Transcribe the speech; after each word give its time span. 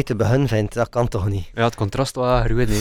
Mij 0.00 0.08
te 0.08 0.16
beginnen 0.24 0.48
vindt, 0.48 0.74
dat 0.74 0.88
kan 0.88 1.08
toch 1.08 1.28
niet. 1.28 1.50
Ja, 1.54 1.64
het 1.64 1.74
contrast 1.74 2.14
was 2.14 2.44
groot, 2.44 2.68
nee. 2.68 2.80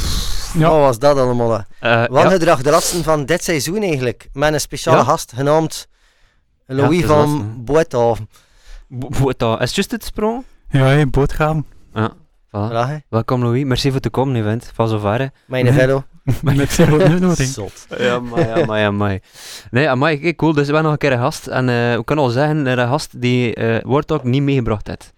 Ja. 0.53 0.70
Wat 0.70 0.80
was 0.80 1.00
dat 1.00 1.17
allemaal? 1.17 1.66
Eh, 1.80 2.06
Wat 2.08 2.22
ja. 2.23 2.30
gedrag 2.30 2.61
de 2.61 2.70
laatste 2.70 3.03
van 3.03 3.26
dit 3.26 3.44
seizoen 3.44 3.81
eigenlijk, 3.81 4.30
met 4.34 4.53
een 4.53 4.59
speciale 4.59 4.98
Ja. 4.98 5.03
gast 5.03 5.31
genaamd 5.36 5.88
Louis 6.66 7.06
van 7.06 7.53
Boethoven. 7.64 8.30
Bo- 8.88 9.09
bo- 9.20 9.31
dat- 9.38 9.61
Is 9.61 9.66
het 9.66 9.76
juist 9.76 9.92
het 9.92 10.03
sprong? 10.03 10.44
Ja, 10.70 10.84
hey, 10.84 11.08
boodgaan. 11.09 11.66
Ja. 11.94 12.11
Voilà. 12.48 13.06
Welkom 13.09 13.44
Louis, 13.44 13.64
merci 13.64 13.92
voor 13.92 14.00
te 14.00 14.09
komen, 14.09 14.36
event. 14.36 14.72
Van 14.73 14.88
zover. 14.88 15.20
hè. 15.20 15.26
Mijn 15.48 15.64
Nee. 15.66 15.73
velo. 15.73 16.04
Met 16.42 16.72
zero. 16.72 17.33
Zot. 17.36 17.86
Ja, 17.98 18.20
maar, 18.20 18.58
ja, 18.59 18.66
maar, 18.66 18.80
ja, 18.80 18.92
maar. 18.92 19.20
Nee, 19.72 19.89
amai, 19.89 20.36
cool. 20.36 20.54
Dus 20.54 20.67
we 20.67 20.73
hebben 20.73 20.83
nog 20.83 20.92
een 20.92 20.98
keer 20.98 21.11
een 21.11 21.20
gast. 21.20 21.48
En 21.48 21.70
eh 21.70 21.95
we 21.95 22.04
kunnen 22.04 22.26
al 22.26 22.31
zeggen, 22.31 22.66
een 22.66 22.88
gast 22.88 23.22
die 23.22 23.54
eh 23.56 23.83
Warthog 23.86 24.23
niet 24.23 24.42
meegebracht 24.42 24.88
heeft. 24.88 25.14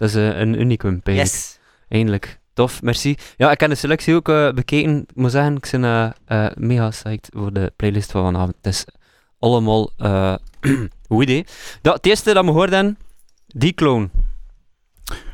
Dat 0.00 0.08
is 0.08 0.14
eh, 0.14 0.38
een 0.38 0.60
unicum, 0.60 1.00
eigenlijk. 1.04 1.34
Yes. 1.34 1.58
Eindelijk. 1.88 2.38
Tof, 2.52 2.82
merci. 2.82 3.16
Ja, 3.36 3.50
ik 3.50 3.60
heb 3.60 3.70
de 3.70 3.76
selectie 3.76 4.14
ook 4.14 4.28
eh, 4.28 4.52
bekeken. 4.52 4.98
Ik 5.00 5.14
moet 5.14 5.30
zeggen, 5.30 5.56
ik 5.56 5.68
ben 5.70 5.84
eh, 5.84 6.10
eh, 6.24 6.52
mega 6.56 6.88
psyched 6.88 7.28
voor 7.32 7.52
de 7.52 7.72
playlist 7.76 8.10
van 8.10 8.24
vanavond. 8.24 8.54
Het 8.62 8.66
is 8.72 8.84
allemaal 9.38 9.90
eh 9.96 10.34
goed 11.08 11.22
idee. 11.22 11.46
Dat, 11.82 11.94
het 11.94 12.06
eerste 12.06 12.32
dat 12.34 12.44
we 12.44 12.50
hoorden, 12.50 12.98
die 13.46 13.72
clone. 13.72 14.08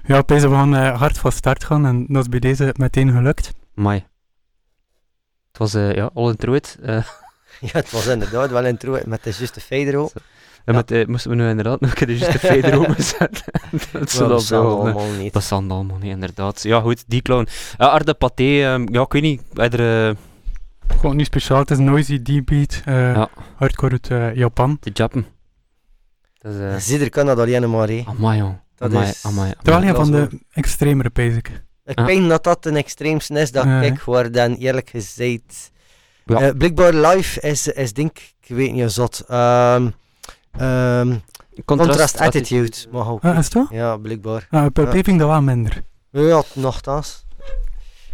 Ja, 0.05 0.19
op 0.19 0.29
deze 0.29 0.49
we 0.49 0.55
gaan 0.55 0.75
eh, 0.77 0.99
hard 0.99 1.19
van 1.19 1.33
start 1.33 1.65
gaan 1.65 1.87
en 1.87 2.07
dat 2.09 2.23
is 2.23 2.29
bij 2.29 2.41
deze 2.41 2.75
meteen 2.77 3.11
gelukt. 3.13 3.53
Mai. 3.75 4.05
Het 5.49 5.59
was 5.59 5.75
eh, 5.75 5.95
ja, 5.95 6.11
all 6.15 6.29
in 6.29 6.37
truth. 6.37 6.77
eh 6.83 7.07
Ja, 7.61 7.69
het 7.73 7.91
was 7.91 8.07
inderdaad 8.07 8.51
wel 8.51 8.67
een 8.67 8.77
troe 8.77 9.03
met 9.07 9.25
de 9.25 9.35
juiste 9.39 9.61
Federo. 9.61 10.11
En 10.67 10.75
met, 10.75 10.91
eh, 10.91 11.07
moesten 11.07 11.31
we 11.31 11.37
nu 11.37 11.49
inderdaad 11.49 11.81
nog 11.81 11.91
een 11.91 11.97
keer 11.97 12.07
de 12.07 12.19
juiste 12.19 12.39
fader 12.49 12.79
openzetten. 12.79 13.45
dat 13.93 13.93
dat 14.29 14.41
is 14.41 14.49
wel 14.49 14.71
eh, 14.71 14.79
allemaal 14.79 15.11
niet. 15.11 15.33
Dat 15.33 15.45
zal 15.45 15.59
allemaal 15.69 15.97
niet, 15.99 16.11
inderdaad. 16.13 16.63
Ja, 16.63 16.81
goed, 16.81 17.05
die 17.07 17.23
clown. 17.23 17.49
Ja, 17.79 17.87
Arde 17.87 18.15
Pathé, 18.15 18.43
ehm, 18.63 18.87
ja, 18.95 19.03
ik 19.03 19.13
weet 19.13 19.23
niet, 19.23 19.43
er, 19.55 20.09
eh, 20.09 20.15
Gewoon 20.89 21.17
niet 21.17 21.27
speciaal, 21.27 21.59
het 21.59 21.71
is 21.71 21.79
noisy 21.79 22.23
D-beat, 22.23 22.83
eh, 22.85 22.95
Ja. 23.15 23.29
hardcore 23.57 23.91
uit 23.93 24.09
eh, 24.11 24.35
Japan. 24.35 24.77
de 24.81 24.91
Jappen. 24.93 25.27
Dat 26.39 26.53
is, 26.55 26.61
eh 26.61 26.77
Zieder 26.77 27.11
kan 27.11 27.27
dat 27.27 27.39
alleen 27.39 27.71
maar, 27.71 27.89
hè. 27.89 28.03
amai, 28.07 28.39
jong. 28.39 28.61
Dat 28.77 28.91
Amai, 28.91 29.09
is- 29.09 29.25
amai, 29.25 29.49
Het 29.49 29.59
is 29.59 29.65
wel 29.65 29.75
amai. 29.75 29.89
een 29.91 29.97
van 29.97 30.11
dat 30.13 30.31
de 30.31 30.39
extremere, 30.53 31.11
basic. 31.13 31.63
Ik 31.85 31.99
Ja. 31.99 32.05
denk 32.07 32.29
dat 32.29 32.45
dat 32.45 32.67
een 32.67 32.77
extreemste 32.77 33.41
is 33.41 33.53
dat 33.53 33.65
Ja, 33.65 33.83
ik 33.83 33.99
hoor 33.99 34.31
dan 34.33 34.55
eerlijk 34.55 34.91
gezegd. 34.91 35.71
Ja. 36.25 36.41
Eh, 36.41 36.51
blijkbaar 36.57 36.95
live 36.95 37.41
is, 37.41 37.69
is 37.69 37.93
denk 37.93 38.19
ik, 38.19 38.57
weet 38.57 38.73
niet, 38.73 38.93
zot. 38.93 39.25
Ehm 39.29 39.89
ehm 40.59 41.15
contrast, 41.65 42.21
attitude. 42.21 42.73
Mag 42.91 43.09
ook. 43.09 43.25
Ah, 43.25 43.39
is 43.39 43.45
het 43.45 43.55
wel? 43.55 43.67
Ja, 43.71 43.97
blijkbaar. 43.97 44.47
Ah, 44.51 44.67
per 44.73 44.85
Ja. 44.85 44.91
peving 44.91 45.19
dat 45.19 45.29
wel 45.29 45.43
minder. 45.43 45.83
Ja, 46.11 46.43
nogthans. 46.55 47.25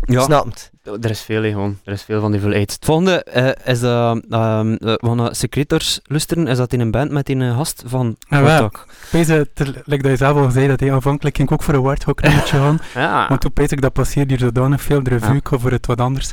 Ja, 0.05 0.23
Snap 0.23 0.45
het. 0.45 0.71
er 1.05 1.11
is 1.11 1.21
veel, 1.21 1.43
hè, 1.43 1.49
gewoon. 1.51 1.79
Er 1.85 1.93
is 1.93 2.03
veel 2.03 2.21
van 2.21 2.33
die 2.33 2.41
volheid. 2.41 2.73
Het 2.73 2.85
volgende 2.85 3.25
eh, 3.25 3.73
is 3.73 3.81
dat, 3.81 4.21
ehm 4.31 4.73
eh, 4.75 4.95
van 4.97 5.21
uh, 5.21 5.27
Secretors 5.31 6.01
luisteren, 6.05 6.47
is 6.47 6.57
dat 6.57 6.73
in 6.73 6.81
een 6.81 6.91
band 6.91 7.11
met 7.11 7.29
een 7.29 7.43
eh, 7.43 7.57
gast 7.57 7.83
van 7.87 8.17
Ah, 8.29 8.41
wel. 8.41 8.49
Warthog. 8.61 8.87
Deze, 9.11 9.49
like 9.85 10.03
dat 10.03 10.11
je 10.11 10.17
zelf 10.17 10.37
al 10.37 10.51
zei, 10.51 10.69
dat 10.69 10.81
hij 10.81 10.93
aanvankelijk 10.93 11.37
ging 11.37 11.51
ook 11.51 11.63
voor 11.63 11.75
een 11.75 11.83
Warthog 11.83 12.15
nummertje 12.23 12.57
gaan. 12.57 12.79
Ja. 12.95 13.29
Want 13.29 13.41
toen 13.41 13.53
pees 13.53 13.69
ik 13.71 13.81
dat 13.81 13.93
passeert 13.93 14.29
hier 14.31 14.39
zodanig 14.39 14.83
veel, 14.83 15.03
de 15.03 15.11
revue 15.11 15.41
Ja. 15.51 15.59
voor 15.59 15.71
het 15.71 15.87
wat 15.87 16.01
anders. 16.01 16.33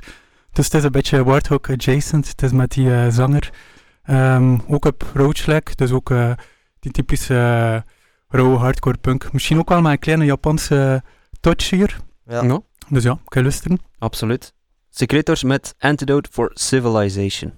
Dus 0.53 0.65
het 0.65 0.73
is 0.73 0.83
een 0.83 0.91
beetje 0.91 1.23
Warthog 1.23 1.69
adjacent, 1.69 2.27
het 2.27 2.41
is 2.41 2.51
met 2.51 2.71
die 2.71 2.93
eh, 2.93 3.07
zanger. 3.09 3.49
Ehm, 4.09 4.57
ook 4.67 4.85
op 4.85 5.11
Roachlag, 5.13 5.63
dus 5.75 5.91
ook 5.91 6.09
eh, 6.11 6.31
die 6.79 6.91
typische 6.91 7.33
uh, 7.33 7.91
rauwe 8.27 8.57
hardcore 8.57 8.97
punk. 8.97 9.31
Misschien 9.33 9.57
ook 9.57 9.69
wel 9.69 9.81
met 9.81 9.91
een 9.91 9.99
kleine 9.99 10.25
Japanse 10.25 11.03
touch 11.39 11.69
hier. 11.69 11.99
Ja. 12.25 12.43
Ja, 12.43 12.59
Dus 12.87 13.03
ja, 13.03 13.13
kan 13.13 13.41
je 13.41 13.41
luisteren. 13.41 13.79
absoluut. 13.99 14.53
Secretors 14.89 15.43
met 15.43 15.75
Antidote 15.79 16.29
for 16.31 16.51
Civilization. 16.53 17.53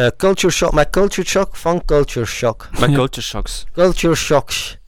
Eh, 0.00 0.06
culture 0.16 0.52
Shock, 0.52 0.72
met 0.72 0.90
Culture 0.90 1.26
Shock 1.28 1.56
van 1.56 1.84
Culture 1.84 2.26
Shock. 2.26 2.68
Met 2.80 2.90
Ja. 2.90 2.96
Culture 2.96 3.26
Shocks. 3.26 3.66
Culture 3.72 4.14
Shocks. 4.14 4.78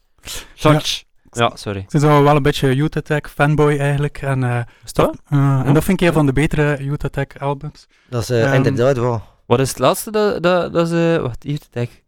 Shocks. 0.56 1.04
Ja, 1.30 1.50
sorry. 1.54 1.82
Het 1.84 1.94
is 1.94 2.02
al 2.02 2.22
wel 2.22 2.36
een 2.36 2.42
beetje 2.42 2.74
Youth 2.74 2.96
Attack 2.96 3.28
fanboy 3.28 3.78
eigenlijk. 3.78 4.18
En, 4.22 4.44
eh, 4.44 4.58
Is 4.84 4.92
dat? 4.92 5.16
eh, 5.28 5.62
en 5.64 5.74
dat 5.74 5.84
vind 5.84 6.00
ik 6.00 6.06
een 6.06 6.12
van 6.12 6.26
de 6.26 6.32
betere 6.32 6.84
Youth 6.84 7.04
Attack 7.04 7.36
albums. 7.38 7.86
Dat 8.08 8.22
is 8.22 8.30
eh, 8.30 8.44
Ehm, 8.44 8.54
inderdaad 8.54 8.96
wel. 8.98 9.22
Wat 9.46 9.60
is 9.60 9.68
het 9.68 9.78
laatste 9.78 10.10
dat, 10.10 10.42
dat, 10.42 10.72
dat 10.72 10.88
ze... 10.88 11.18
Wacht, 11.22 11.42
hier, 11.42 11.58
kijk. 11.70 12.02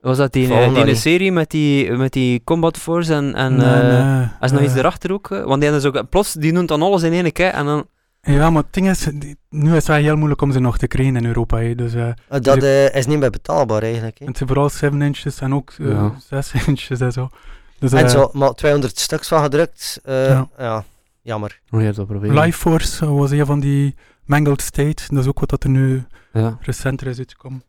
Was 0.00 0.16
dat 0.16 0.32
die, 0.32 0.46
Volgende 0.46 0.84
die 0.84 0.94
serie 0.94 1.32
met 1.32 1.50
die, 1.50 1.90
met 1.92 2.12
die 2.12 2.44
Combat 2.44 2.76
Force 2.76 3.14
en... 3.14 3.34
en 3.34 3.56
Nee, 3.56 3.82
nee, 3.82 4.28
Is 4.40 4.50
nog 4.50 4.62
iets 4.62 4.74
erachter 4.74 5.12
ook? 5.12 5.28
Want 5.28 5.60
die 5.60 5.70
hebben 5.70 5.92
dus 5.92 6.00
ook... 6.00 6.08
Plots, 6.08 6.32
die 6.32 6.52
noemt 6.52 6.68
dan 6.68 6.82
alles 6.82 7.02
in 7.02 7.12
één 7.12 7.32
keer 7.32 7.50
en 7.50 7.64
dan... 7.64 7.86
Ja, 8.32 8.50
maar 8.50 8.62
het 8.62 8.72
ding 8.72 8.88
is, 8.88 9.08
nu 9.48 9.68
is 9.68 9.74
het 9.76 9.86
wel 9.86 9.96
heel 9.96 10.16
moeilijk 10.16 10.40
om 10.42 10.52
ze 10.52 10.58
nog 10.58 10.78
te 10.78 10.86
krijgen 10.86 11.16
in 11.16 11.24
Europa. 11.26 11.58
hè. 11.58 11.74
Dus 11.74 11.94
eh, 11.94 12.08
Eh, 12.08 12.40
dat 12.40 12.62
eh, 12.62 12.94
is 12.94 13.06
niet 13.06 13.18
meer 13.18 13.30
betaalbaar 13.30 13.82
eigenlijk. 13.82 14.18
Hè. 14.18 14.26
het 14.26 14.36
zijn 14.36 14.48
vooral 14.48 14.70
7 14.70 15.02
inches 15.02 15.40
en 15.40 15.54
ook 15.54 15.72
eh, 15.78 15.86
Ja. 15.88 16.14
6 16.28 16.52
inches 16.66 17.00
en 17.00 17.12
zo. 17.12 17.30
Dus, 17.78 17.92
en 17.92 18.10
zo, 18.10 18.30
maar 18.32 18.52
200 18.54 18.98
stuks 18.98 19.28
van 19.28 19.42
gedrukt. 19.42 20.00
Ja. 20.04 20.48
ja. 20.58 20.84
jammer. 21.22 21.60
Hoe 21.68 21.82
je 21.82 21.92
dat 21.92 22.06
proberen? 22.06 22.38
Life 22.40 22.58
Force 22.58 23.12
was 23.12 23.30
een 23.30 23.46
van 23.46 23.60
die 23.60 23.94
Mangled 24.24 24.62
State. 24.62 25.02
Dat 25.08 25.18
is 25.18 25.26
ook 25.26 25.40
wat 25.40 25.48
dat 25.48 25.62
er 25.64 25.70
nu 25.70 26.04
ja. 26.32 26.58
recenter 26.60 27.06
is 27.06 27.18
uitgekomen. 27.18 27.62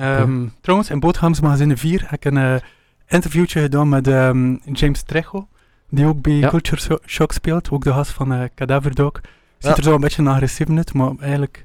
Um, 0.00 0.52
Trouwens, 0.60 0.90
in 0.90 1.00
Boothamsmagazine 1.00 1.76
4 1.76 2.00
heb 2.06 2.12
ik 2.12 2.24
een 2.24 2.36
uh, 2.36 2.54
interviewtje 3.06 3.60
gedaan 3.60 3.88
met 3.88 4.06
um, 4.06 4.60
James 4.72 5.02
Trejo, 5.02 5.48
die 5.88 6.06
ook 6.06 6.22
bij 6.22 6.40
Culture 6.40 7.00
Shock 7.06 7.32
speelt, 7.32 7.70
ook 7.70 7.84
de 7.84 7.92
gast 7.92 8.10
van 8.10 8.32
uh, 8.32 8.44
Cadaver 8.54 8.94
Dog. 8.94 9.12
Ziet 9.58 9.76
er 9.76 9.82
zo 9.82 9.94
een 9.94 10.00
beetje 10.00 10.28
agressief 10.28 10.68
uit, 10.70 10.94
maar 10.94 11.12
eigenlijk 11.20 11.64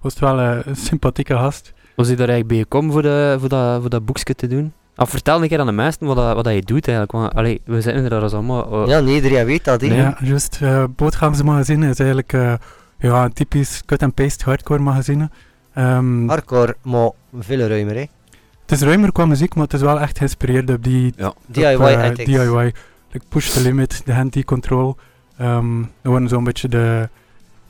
was 0.00 0.12
het 0.12 0.20
wel 0.20 0.40
uh, 0.40 0.56
een 0.64 0.76
sympathieke 0.76 1.34
gast. 1.34 1.72
Was 1.96 2.06
hij 2.06 2.16
daar 2.16 2.28
eigenlijk 2.28 2.48
bij 2.48 2.58
gekomen 2.58 2.92
voor, 2.92 3.02
de, 3.02 3.36
voor, 3.40 3.48
dat, 3.48 3.80
voor 3.80 3.90
dat 3.90 4.04
boekje 4.04 4.34
te 4.34 4.46
doen? 4.46 4.72
Of 4.96 5.10
vertel 5.10 5.42
een 5.42 5.48
keer 5.48 5.60
aan 5.60 5.66
de 5.66 5.72
meesten 5.72 6.06
wat, 6.06 6.16
dat, 6.16 6.34
wat 6.34 6.44
dat 6.44 6.54
je 6.54 6.62
doet 6.62 6.88
eigenlijk. 6.88 7.12
Want, 7.12 7.34
allee, 7.34 7.60
we 7.64 7.80
zitten 7.80 8.04
er 8.04 8.10
daar 8.10 8.32
allemaal... 8.32 8.88
ja, 8.88 9.00
nee, 9.00 9.14
iedereen 9.14 9.46
weet 9.46 9.64
dat. 9.64 9.80
Nee. 9.80 9.94
Ja, 9.94 10.16
juist. 10.20 10.58
Uh, 10.62 10.84
Boothamsmagazine 10.96 11.88
is 11.88 11.98
eigenlijk 11.98 12.32
ja, 12.98 13.24
een 13.24 13.32
typisch 13.32 13.82
cut-and-paste 13.86 14.44
hardcore 14.44 14.80
magazine. 14.80 15.30
Um, 15.78 16.28
Hardcore, 16.28 16.76
maar 16.82 17.10
veel 17.38 17.58
ruimer, 17.58 17.94
hè? 17.94 18.06
Het 18.62 18.80
is 18.80 18.80
ruimer 18.80 19.12
qua 19.12 19.26
muziek, 19.26 19.54
maar 19.54 19.64
het 19.64 19.72
is 19.72 19.80
wel 19.80 20.00
echt 20.00 20.18
geïnspireerd 20.18 20.70
op 20.70 20.84
die... 20.84 21.12
Ja. 21.16 21.32
DIY 21.46 21.64
uh, 21.64 22.06
eh, 22.06 22.14
DIY. 22.14 22.72
Like 23.10 23.26
Push 23.28 23.50
the 23.50 23.60
Limit, 23.60 24.02
de 24.04 24.12
Hand 24.12 24.44
Control. 24.44 24.96
Um, 25.40 25.90
dat 26.02 26.12
waren 26.12 26.28
zo'n 26.28 26.44
beetje 26.44 26.68
de, 26.68 27.08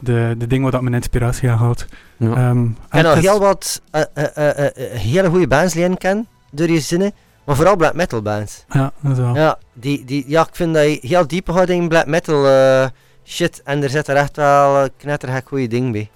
de, 0.03 0.35
de 0.39 0.47
dingen 0.47 0.63
waar 0.63 0.73
dat 0.73 0.83
mijn 0.83 0.95
inspiratie 0.95 1.51
aan 1.51 1.59
haalt. 1.59 1.87
Ja. 2.17 2.49
Um, 2.49 2.77
en 2.89 3.07
al 3.07 3.15
heel 3.15 3.41
wat 3.41 3.83
uh, 3.93 4.03
uh, 4.15 4.67
hele 5.01 5.29
goede 5.29 5.47
bands 5.47 5.75
leren 5.75 5.99
kennen, 5.99 6.27
door 6.51 6.71
je 6.71 6.81
zinnen. 6.81 7.13
Maar 7.45 7.57
vooral 7.57 7.77
black 7.77 7.95
metal 7.95 8.23
bands. 8.23 8.65
Ja, 8.69 8.93
dat 9.01 9.13
is 9.13 9.19
wel. 9.19 9.35
Ja, 9.35 9.59
die, 9.73 10.05
die, 10.05 10.25
ja 10.27 10.43
ik 10.43 10.55
vind 10.55 10.75
dat 10.75 10.85
je 10.85 10.99
heel 11.01 11.27
diep 11.27 11.51
gaat 11.51 11.69
in 11.69 11.89
black 11.89 12.07
metal 12.07 12.91
shit. 13.25 13.63
En 13.65 13.83
er 13.83 13.91
zit 13.91 14.09
er 14.09 14.17
echt 14.17 14.37
wel 14.37 14.89
knettergek 14.97 15.49
goede 15.49 15.67
dingen 15.67 15.93
bij. 15.93 16.11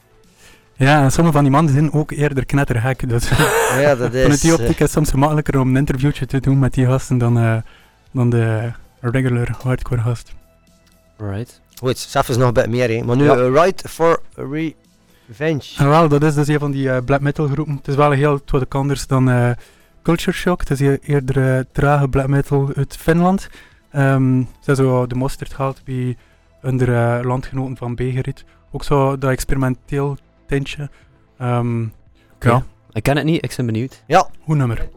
Ja, 0.75 1.03
en 1.03 1.13
sommige 1.13 1.35
van 1.35 1.45
die 1.45 1.53
mannen 1.53 1.73
zijn 1.73 1.93
ook 1.93 2.11
eerder 2.11 2.47
knettergek. 2.47 3.09
Dus 3.09 3.29
ja, 3.81 3.95
dat 3.95 4.15
is... 4.15 4.23
Vanuit 4.23 4.41
die 4.41 4.53
optiek 4.53 4.69
is 4.69 4.79
het 4.79 4.91
soms 4.91 5.11
gemakkelijker 5.11 5.61
om 5.61 5.69
een 5.69 5.77
interviewtje 5.77 6.27
te 6.27 6.41
doen 6.41 6.59
met 6.59 6.75
die 6.75 6.87
gasten 6.87 7.19
dan, 7.19 7.39
uh, 7.39 7.57
dan 8.11 8.31
de 8.31 8.73
regular 9.01 9.57
hardcore 9.63 10.01
gast. 10.01 10.35
Right. 11.17 11.61
Goed, 11.79 11.99
zelf 11.99 12.29
is 12.29 12.37
nog 12.37 12.47
een 12.47 12.53
beetje 12.53 12.71
meer, 12.71 12.89
hè. 12.89 13.05
Maar 13.05 13.17
nu, 13.17 13.25
ja. 13.25 13.37
uh, 13.37 13.63
Right 13.63 13.83
for 13.89 14.23
Revenge. 14.35 15.75
En 15.77 15.89
wel, 15.89 16.09
dat 16.09 16.23
is 16.23 16.35
dus 16.35 16.49
een 16.49 16.59
van 16.59 16.71
die 16.71 16.87
uh, 16.87 16.99
black 17.05 17.21
metal 17.21 17.47
groepen. 17.47 17.75
Het 17.75 17.89
is 17.89 17.95
wel 17.95 18.11
heel 18.11 18.41
wat 18.47 18.75
anders 18.75 19.07
dan 19.07 19.29
uh, 19.29 19.51
Culture 20.03 20.37
Shock. 20.37 20.61
Het 20.69 20.81
is 20.81 20.99
eerder 21.03 21.67
trage 21.73 22.09
black 22.09 22.27
metal 22.27 22.71
uit 22.75 22.97
Finland. 22.97 23.49
Um, 23.93 24.49
ze 24.61 24.65
hebben 24.65 24.85
zo 24.85 25.07
de 25.07 25.15
mosterd 25.15 25.55
gehaald 25.55 25.85
bij 25.85 26.17
onder 26.63 27.27
landgenoten 27.27 27.77
van 27.77 27.95
Begerit. 27.95 28.45
Ook 28.71 28.85
zo 28.85 29.19
dat 29.19 29.31
experimenteel 29.31 30.17
tintje. 30.47 30.91
Um, 31.41 31.93
ja. 32.41 32.65
Ik 32.93 33.03
ken 33.03 33.17
het 33.17 33.25
niet, 33.25 33.45
ik 33.45 33.55
ben 33.57 33.67
benieuwd. 33.67 34.03
Ja. 34.07 34.29
Hoe 34.41 34.57
nummer? 34.57 34.89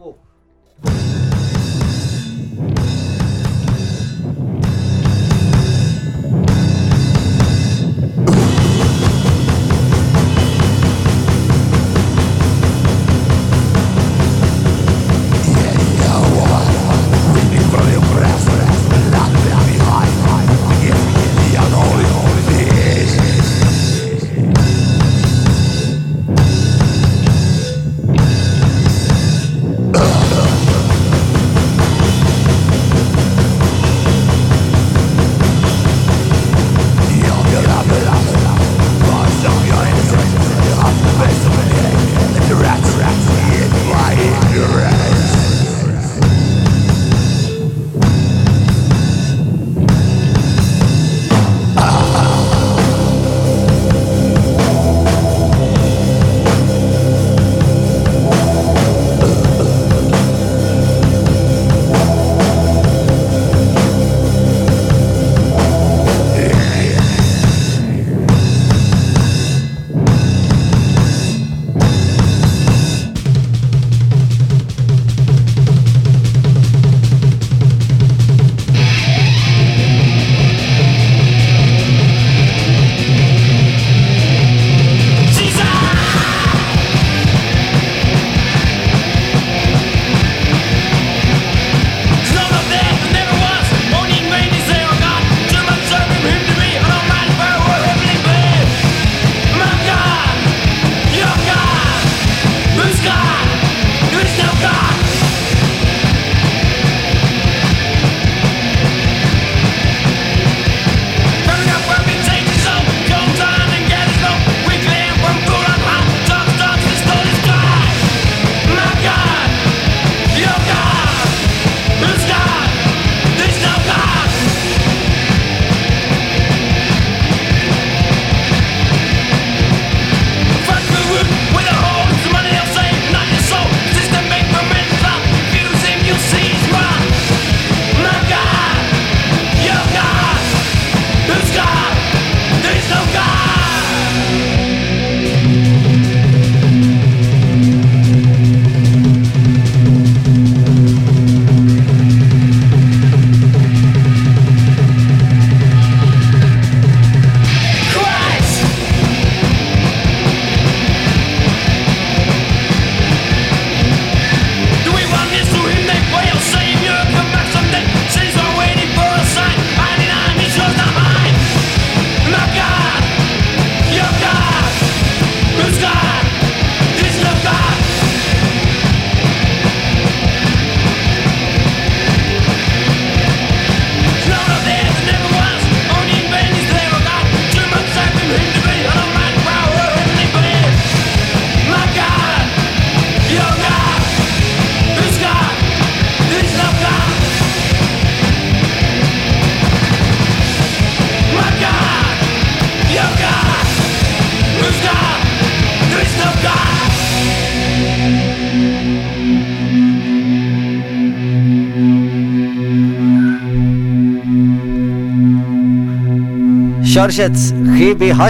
Charget 217.00 217.52
GBH. 217.64 218.20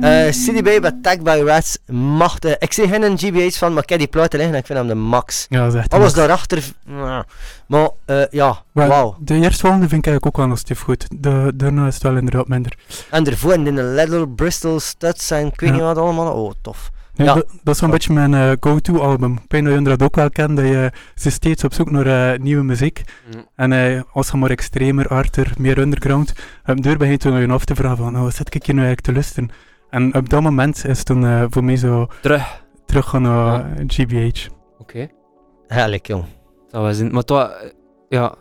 Uh, 0.00 0.30
CDB 0.30 0.90
Tag 1.02 1.22
by 1.22 1.42
Rats. 1.44 1.78
Machtig. 1.92 2.58
Ik 2.58 2.72
zie 2.72 2.88
geen 2.88 3.18
GBH 3.18 3.58
van, 3.58 3.72
maar 3.72 3.82
ik 3.82 3.88
heb 3.88 3.98
die 3.98 4.08
platen 4.08 4.38
liggen 4.38 4.54
en 4.54 4.60
ik 4.60 4.66
vind 4.66 4.78
hem 4.78 4.88
de 4.88 4.94
max. 4.94 5.46
Ja, 5.48 5.64
dat 5.64 5.74
is 5.74 5.80
echt 5.80 5.94
Alles 5.94 6.12
daarachter. 6.12 6.64
Maar 7.66 7.90
uh, 8.06 8.22
ja, 8.30 8.62
wauw. 8.72 9.16
De 9.20 9.34
eerstvolgende 9.34 9.88
vind 9.88 10.06
ik 10.06 10.06
eigenlijk 10.06 10.26
ook 10.26 10.36
wel 10.36 10.46
nog 10.46 10.58
steeds 10.58 10.80
goed. 10.80 11.06
De, 11.10 11.52
daarna 11.54 11.86
is 11.86 11.94
het 11.94 12.02
wel 12.02 12.16
inderdaad 12.16 12.48
minder. 12.48 12.72
En 13.10 13.26
ervoor 13.26 13.52
in 13.52 13.64
de 13.64 13.82
Little 13.82 14.28
Bristol 14.28 14.80
Studs 14.80 15.30
en 15.30 15.46
ik 15.46 15.60
weet 15.60 15.72
niet 15.72 15.80
wat 15.80 15.98
allemaal. 15.98 16.32
Oh, 16.32 16.52
tof. 16.62 16.90
Ja, 17.18 17.24
ja. 17.24 17.34
Dat, 17.34 17.46
dat, 17.62 17.74
is 17.74 17.80
een 17.80 17.90
beetje 17.90 18.12
mijn 18.12 18.32
uh, 18.32 18.52
go-to 18.60 18.98
album. 18.98 19.32
Ik 19.32 19.40
weet 19.48 19.64
dat 19.64 19.74
je 19.74 19.82
dat 19.82 20.02
ook 20.02 20.16
wel 20.16 20.30
kent, 20.30 20.56
dat 20.56 20.66
je 20.66 20.92
ze 21.14 21.30
steeds 21.30 21.64
op 21.64 21.74
zoek 21.74 21.90
naar 21.90 22.06
uh, 22.06 22.40
nieuwe 22.40 22.62
muziek. 22.62 23.02
Mm. 23.34 23.46
En 23.54 23.72
uh, 23.72 24.00
als 24.12 24.30
je 24.30 24.36
maar 24.36 24.50
extremer, 24.50 25.08
harder, 25.08 25.52
meer 25.58 25.78
underground, 25.78 26.32
um, 26.66 26.80
deur 26.80 26.96
begint 26.96 27.20
toen 27.20 27.40
je 27.40 27.48
af 27.48 27.64
te 27.64 27.74
vragen 27.74 27.96
van, 27.96 28.16
oh, 28.16 28.30
zit 28.30 28.54
ik 28.54 28.64
hier 28.64 28.74
nu 28.74 28.80
eigenlijk 28.80 29.06
te 29.06 29.12
luisteren? 29.12 29.50
En 29.90 30.14
op 30.14 30.28
dat 30.28 30.42
moment 30.42 30.76
is 30.84 30.98
het 30.98 31.06
toen 31.06 31.50
voor 31.50 31.64
mij 31.64 31.76
zo... 31.76 32.06
Terug. 32.20 32.64
Terug 32.86 33.08
gaan 33.08 33.22
naar 33.22 33.66
GBH. 33.86 34.48
Oké. 34.78 35.08
Okay. 35.66 36.00
Jong. 36.02 36.24
Dat 36.70 36.82
was 36.82 36.98
in, 36.98 37.12
maar 37.12 37.24
toch, 37.24 37.50
ja, 38.08 38.34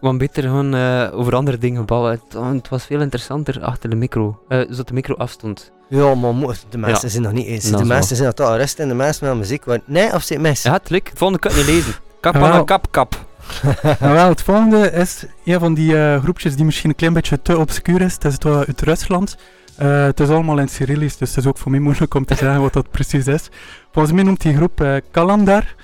wat 0.00 0.18
beter 0.18 0.42
gewoon 0.42 0.74
over 1.10 1.34
andere 1.34 1.58
dingen 1.58 1.86
bouwen. 1.86 2.10
Het, 2.10 2.42
het, 2.42 2.68
was 2.68 2.86
veel 2.86 3.00
interessanter 3.00 3.62
achter 3.62 3.90
de 3.90 3.96
micro, 3.96 4.44
zodat 4.48 4.88
de 4.88 4.94
micro 4.94 5.14
afstond. 5.14 5.72
Ja, 5.94 6.14
maar 6.14 6.56
de 6.68 6.78
mensen 6.78 7.10
zijn 7.10 7.22
nog 7.22 7.32
niet 7.32 7.46
eens. 7.46 7.70
De 7.70 7.84
mensen 7.84 8.16
zijn 8.16 8.34
toch 8.34 8.56
rust 8.56 8.78
en 8.78 8.88
de 8.88 8.94
mensen 8.94 9.28
met 9.28 9.36
muziek. 9.36 9.64
Nee, 9.84 10.12
of 10.12 10.22
zit 10.22 10.40
mis? 10.40 10.62
Ja, 10.62 10.72
het 10.72 10.90
lukt. 10.90 11.08
Het 11.08 11.18
volgende 11.18 11.48
kan 11.48 11.56
je 11.56 11.64
niet 11.64 11.74
lezen. 11.74 11.94
Kap 12.20 12.34
aan 12.34 12.58
een 12.58 12.64
kap, 12.64 12.86
kap. 12.90 13.24
nou, 14.00 14.14
wel, 14.14 14.28
het 14.28 14.42
volgende 14.42 14.90
is 14.90 15.24
een 15.44 15.60
van 15.60 15.74
die 15.74 15.92
uh, 15.92 16.22
groepjes 16.22 16.56
die 16.56 16.64
misschien 16.64 16.90
een 16.90 16.96
klein 16.96 17.12
beetje 17.12 17.42
te 17.42 17.58
obscuur 17.58 18.00
is. 18.00 18.14
Het 18.14 18.24
is 18.24 18.32
het, 18.32 18.46
uit 18.46 18.80
Rusland. 18.80 19.36
Uh, 19.82 20.04
het 20.04 20.20
is 20.20 20.28
allemaal 20.28 20.58
in 20.58 20.68
Cyrillisch, 20.68 21.16
dus 21.16 21.28
het 21.28 21.38
is 21.38 21.46
ook 21.46 21.58
voor 21.58 21.70
mij 21.70 21.80
moeilijk 21.80 22.14
om 22.14 22.24
te 22.24 22.34
zeggen 22.34 22.60
wat 22.60 22.72
dat 22.72 22.90
precies 22.90 23.26
is. 23.26 23.48
Volgens 23.92 24.14
mij 24.14 24.24
noemt 24.24 24.40
die 24.40 24.56
groep 24.56 24.80
uh, 24.80 24.96
Kalandar. 25.10 25.74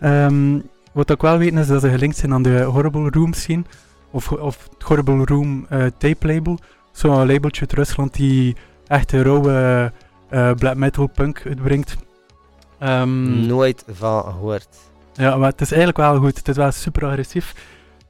Um, 0.00 0.68
wat 0.92 1.10
ik 1.10 1.20
wel 1.20 1.38
weet 1.38 1.54
is 1.54 1.66
dat 1.66 1.80
ze 1.80 1.90
gelinkt 1.90 2.16
zijn 2.16 2.32
aan 2.32 2.42
de 2.42 2.62
Horrible 2.62 3.10
Room 3.10 3.32
scene. 3.32 3.62
Of, 4.10 4.32
of 4.32 4.68
het 4.72 4.82
Horrible 4.82 5.24
Room 5.24 5.66
tape 5.98 6.26
label. 6.26 6.58
Zo'n 6.92 7.26
labeltje 7.26 7.60
uit 7.60 7.72
Rusland 7.72 8.14
die 8.14 8.56
echt 8.90 9.12
een 9.12 9.22
rauwe 9.22 9.92
uh, 10.30 10.52
black 10.52 10.74
metal 10.74 11.06
punk 11.06 11.42
uitbrengt. 11.46 11.96
Um, 12.82 13.46
Nooit 13.46 13.84
van 13.88 14.22
gehoord. 14.22 14.68
Ja, 15.12 15.36
maar 15.36 15.50
het 15.50 15.60
is 15.60 15.72
eigenlijk 15.72 15.98
wel 15.98 16.18
goed. 16.18 16.36
Het 16.36 16.48
is 16.48 16.56
wel 16.56 16.72
super 16.72 17.06
agressief. 17.06 17.54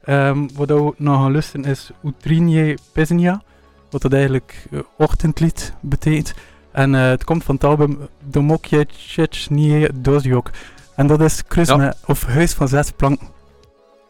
Um, 0.05 0.49
wat 0.55 0.67
we 0.67 0.93
nog 0.97 1.21
gaan 1.21 1.31
luisteren 1.31 1.65
is 1.65 1.91
Utrinje 2.03 2.77
Pesnia, 2.91 3.41
wat 3.89 4.01
dat 4.01 4.13
eigenlijk 4.13 4.67
uh, 4.71 4.79
ochtendlied 4.97 5.73
betekent. 5.79 6.33
En 6.71 6.93
uh, 6.93 7.09
het 7.09 7.23
komt 7.23 7.43
van 7.43 7.55
het 7.55 7.63
album 7.63 7.99
Domokje 8.23 8.87
Chechnie 8.89 10.01
Dozjok. 10.01 10.49
En 10.95 11.07
dat 11.07 11.21
is 11.21 11.43
ja. 11.51 11.93
of 12.05 12.25
Huis 12.25 12.53
van 12.53 12.67
Zes 12.67 12.91
Planken. 12.91 13.27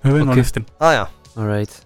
We 0.02 0.10
okay. 0.10 0.22
nog 0.22 0.36
luisteren. 0.36 0.68
Ah 0.78 0.92
ja. 0.92 1.10
Alright. 1.36 1.86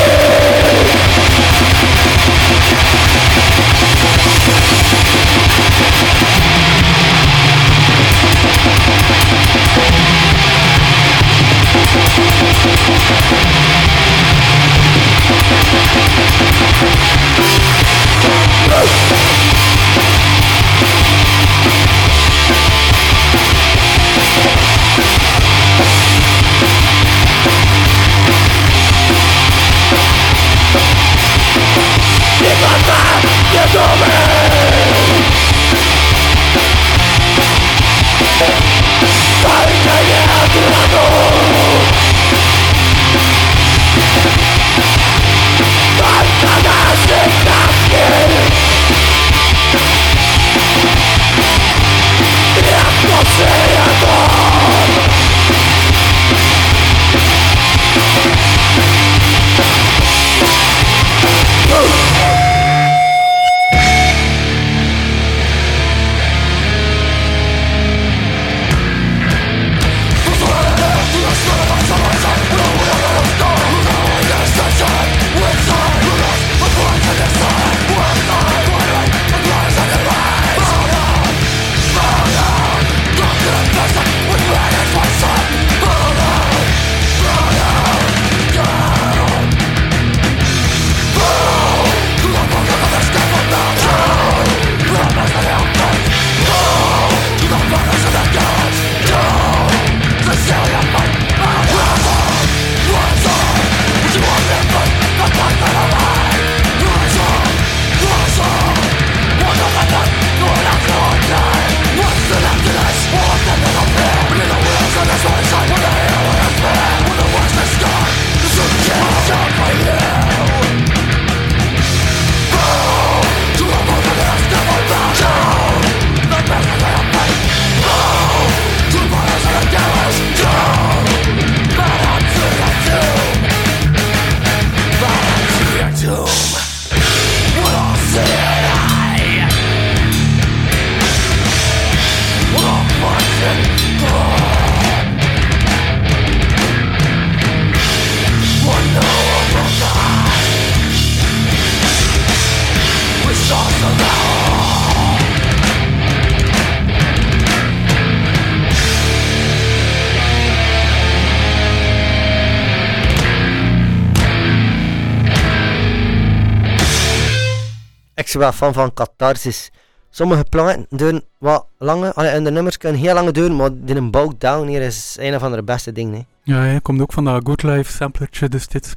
wel 168.41 168.51
fan 168.51 168.73
van 168.73 168.93
catharsis. 168.93 169.71
Sommige 170.09 170.43
platen 170.49 170.85
duren 170.89 171.23
wat 171.37 171.65
langer, 171.77 172.13
allee, 172.13 172.29
en 172.31 172.43
de 172.43 172.51
nummers 172.51 172.77
kunnen 172.77 173.01
heel 173.01 173.13
lang 173.13 173.31
duren, 173.31 173.55
maar 173.55 173.69
die 173.73 173.95
een 173.95 174.11
Bow 174.11 174.31
Down 174.37 174.67
hier 174.67 174.81
is 174.81 175.15
een 175.19 175.39
van 175.39 175.51
de 175.51 175.63
beste 175.63 175.91
dingen. 175.91 176.13
hè. 176.13 176.21
Ja, 176.43 176.57
hij 176.59 176.79
komt 176.81 177.01
ook 177.01 177.13
van 177.13 177.23
dat 177.25 177.41
Good 177.43 177.63
Life 177.63 177.91
samplertje, 177.91 178.49
dus 178.49 178.67
dit. 178.67 178.93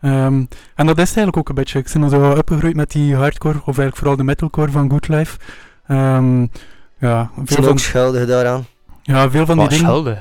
Ehm, 0.00 0.44
en 0.74 0.86
dat 0.86 0.98
is 0.98 1.04
eigenlijk 1.04 1.36
ook 1.36 1.48
een 1.48 1.54
beetje. 1.54 1.78
Ik 1.78 1.90
ben 1.92 2.10
zo 2.10 2.30
opgegroeid 2.30 2.76
met 2.76 2.90
die 2.90 3.14
hardcore, 3.16 3.58
of 3.58 3.64
eigenlijk 3.64 3.96
vooral 3.96 4.16
de 4.16 4.24
metalcore 4.24 4.70
van 4.70 4.90
Good 4.90 5.08
Life. 5.08 5.36
Ehm, 5.86 6.40
ja, 6.98 7.30
veel 7.34 7.44
ben 7.44 7.58
ook 7.58 7.64
van, 7.64 7.78
schuldig 7.78 8.26
daaraan. 8.26 8.66
ja, 9.02 9.30
veel 9.30 9.46
van 9.46 9.58
die 9.58 9.68
dingen. 9.68 10.18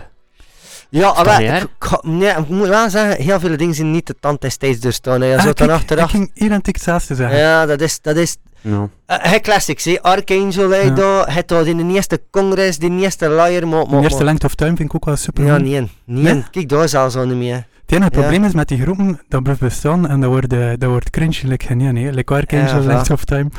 Ja, 0.89 1.23
maar 1.23 1.41
ik, 1.41 1.67
nee, 2.01 2.29
ik 2.29 2.47
moet 2.49 2.67
wel 2.67 2.89
zeggen, 2.89 3.23
heel 3.23 3.39
veel 3.39 3.57
dingen 3.57 3.75
zijn 3.75 3.91
niet 3.91 4.07
de 4.07 4.15
tand 4.19 4.41
destijds 4.41 4.79
doorstaan. 4.79 5.21
Je 5.21 5.35
Ah, 5.35 5.41
zou 5.41 5.53
dan 5.53 5.67
kijk, 5.67 5.79
achteraf... 5.79 6.03
Ik 6.03 6.09
ging 6.09 6.31
hier 6.33 6.51
aan 6.51 6.61
zeggen. 7.01 7.37
Ja, 7.37 7.65
dat 7.65 7.81
is... 7.81 8.01
Dat 8.01 8.15
is 8.15 8.37
Ja. 8.61 8.89
eh, 9.05 9.17
hij 9.21 9.39
classics, 9.41 9.83
hè. 9.85 10.01
Archangel, 10.01 10.69
hij 10.69 10.85
Ja. 10.85 10.93
daar. 10.93 11.33
Hij 11.33 11.65
in 11.65 11.77
de 11.87 11.93
eerste 11.93 12.21
congres, 12.31 12.77
die 12.77 12.91
eerste 12.99 13.29
liar, 13.29 13.67
maar... 13.67 13.87
De 13.87 13.99
eerste 14.01 14.23
Length 14.23 14.43
of 14.43 14.55
Time 14.55 14.75
vind 14.75 14.89
ik 14.89 14.95
ook 14.95 15.05
wel 15.05 15.15
super. 15.15 15.45
Ja, 15.45 15.53
goed. 15.55 15.63
nee, 15.63 15.89
nee. 16.05 16.43
Kijk, 16.51 16.69
daar 16.69 16.89
zelfs 16.89 17.15
al 17.15 17.25
niet 17.25 17.37
meer. 17.37 17.55
Het 17.81 17.91
enige 17.95 18.11
Ja. 18.15 18.19
probleem 18.19 18.43
is 18.43 18.53
met 18.53 18.67
die 18.67 18.81
groepen, 18.81 19.21
dat 19.27 19.43
blijft 19.43 19.61
bestaan 19.61 20.07
en 20.07 20.19
dat 20.21 20.29
wordt, 20.29 20.53
eh, 20.53 20.69
dat 20.77 20.89
wordt 20.89 21.09
cringe, 21.09 21.39
like 21.43 21.65
geen 21.65 21.77
nee, 21.77 21.91
nee. 21.91 22.11
Like 22.13 22.33
Archangel, 22.33 22.81
Ja, 22.81 22.87
Length 22.87 23.09
of 23.11 23.23
Time. 23.23 23.49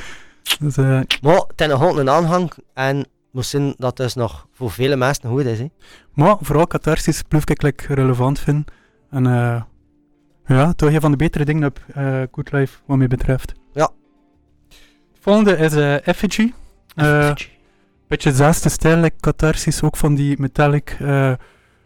Dus, 0.60 0.76
eh, 0.76 0.84
Maar 1.22 1.34
het 1.46 1.60
is 1.60 1.66
nog 1.66 1.96
een 1.96 2.10
aanhang 2.10 2.52
en 2.74 3.06
misschien 3.32 3.74
dat 3.78 3.96
dus 3.96 4.14
nog 4.14 4.46
voor 4.52 4.70
vele 4.70 4.96
mensen 4.96 5.28
goed 5.30 5.44
is. 5.44 5.58
Hè. 5.58 5.66
maar 6.12 6.36
vooral 6.40 6.66
catharsis 6.66 7.22
blijf 7.22 7.48
ik 7.50 7.62
like, 7.62 7.94
relevant 7.94 8.38
vinden. 8.40 8.64
En 9.10 9.26
eh, 9.26 9.62
ja, 10.46 10.72
toch 10.72 10.92
een 10.92 11.00
van 11.00 11.10
de 11.10 11.16
betere 11.16 11.44
dingen 11.44 11.68
op 11.68 11.80
eh 11.94 12.22
Good 12.32 12.52
Life 12.52 12.78
wat 12.86 12.96
mij 12.96 13.06
betreft. 13.08 13.52
Ja. 13.72 13.90
Volgende 15.20 15.56
is 15.56 15.72
eh 15.72 16.06
Effigy. 16.06 16.52
Eh, 16.94 17.32
beetje 18.08 18.30
dezelfde 18.30 18.68
stijl, 18.68 18.96
like 19.00 19.16
catharsis, 19.20 19.82
ook 19.82 19.96
van 19.96 20.14
die 20.14 20.36
metallic, 20.38 20.96
eh, 21.00 21.32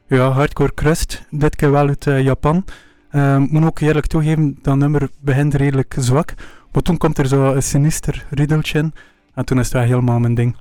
ja, 0.06 0.28
hardcore 0.28 0.74
crust. 0.74 1.26
Dit 1.30 1.56
keer 1.56 1.70
wel 1.70 1.88
uit 1.88 2.04
Japan. 2.04 2.64
Moet 3.38 3.64
ook 3.64 3.80
eerlijk 3.80 4.06
toegeven, 4.06 4.58
dat 4.62 4.76
nummer 4.76 5.08
begint 5.20 5.54
redelijk 5.54 5.94
zwak. 5.98 6.34
Maar 6.72 6.82
toen 6.82 6.96
komt 6.96 7.18
er 7.18 7.26
zo 7.26 7.52
een 7.52 7.62
sinister 7.62 8.26
riddeltje 8.30 8.78
in. 8.78 8.94
En 9.34 9.44
toen 9.44 9.58
is 9.58 9.72
wel 9.72 9.82
helemaal 9.82 10.18
mijn 10.18 10.34
ding. 10.34 10.56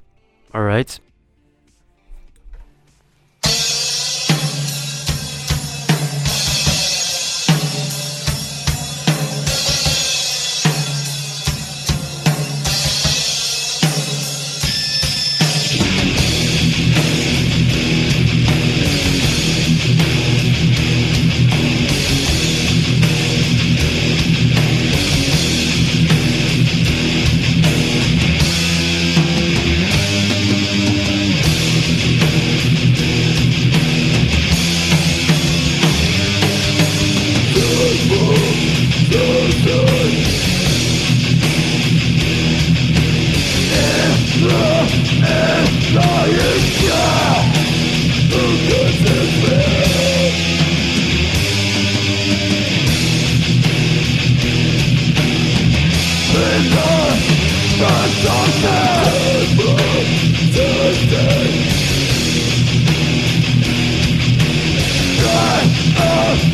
Alright. 0.52 1.02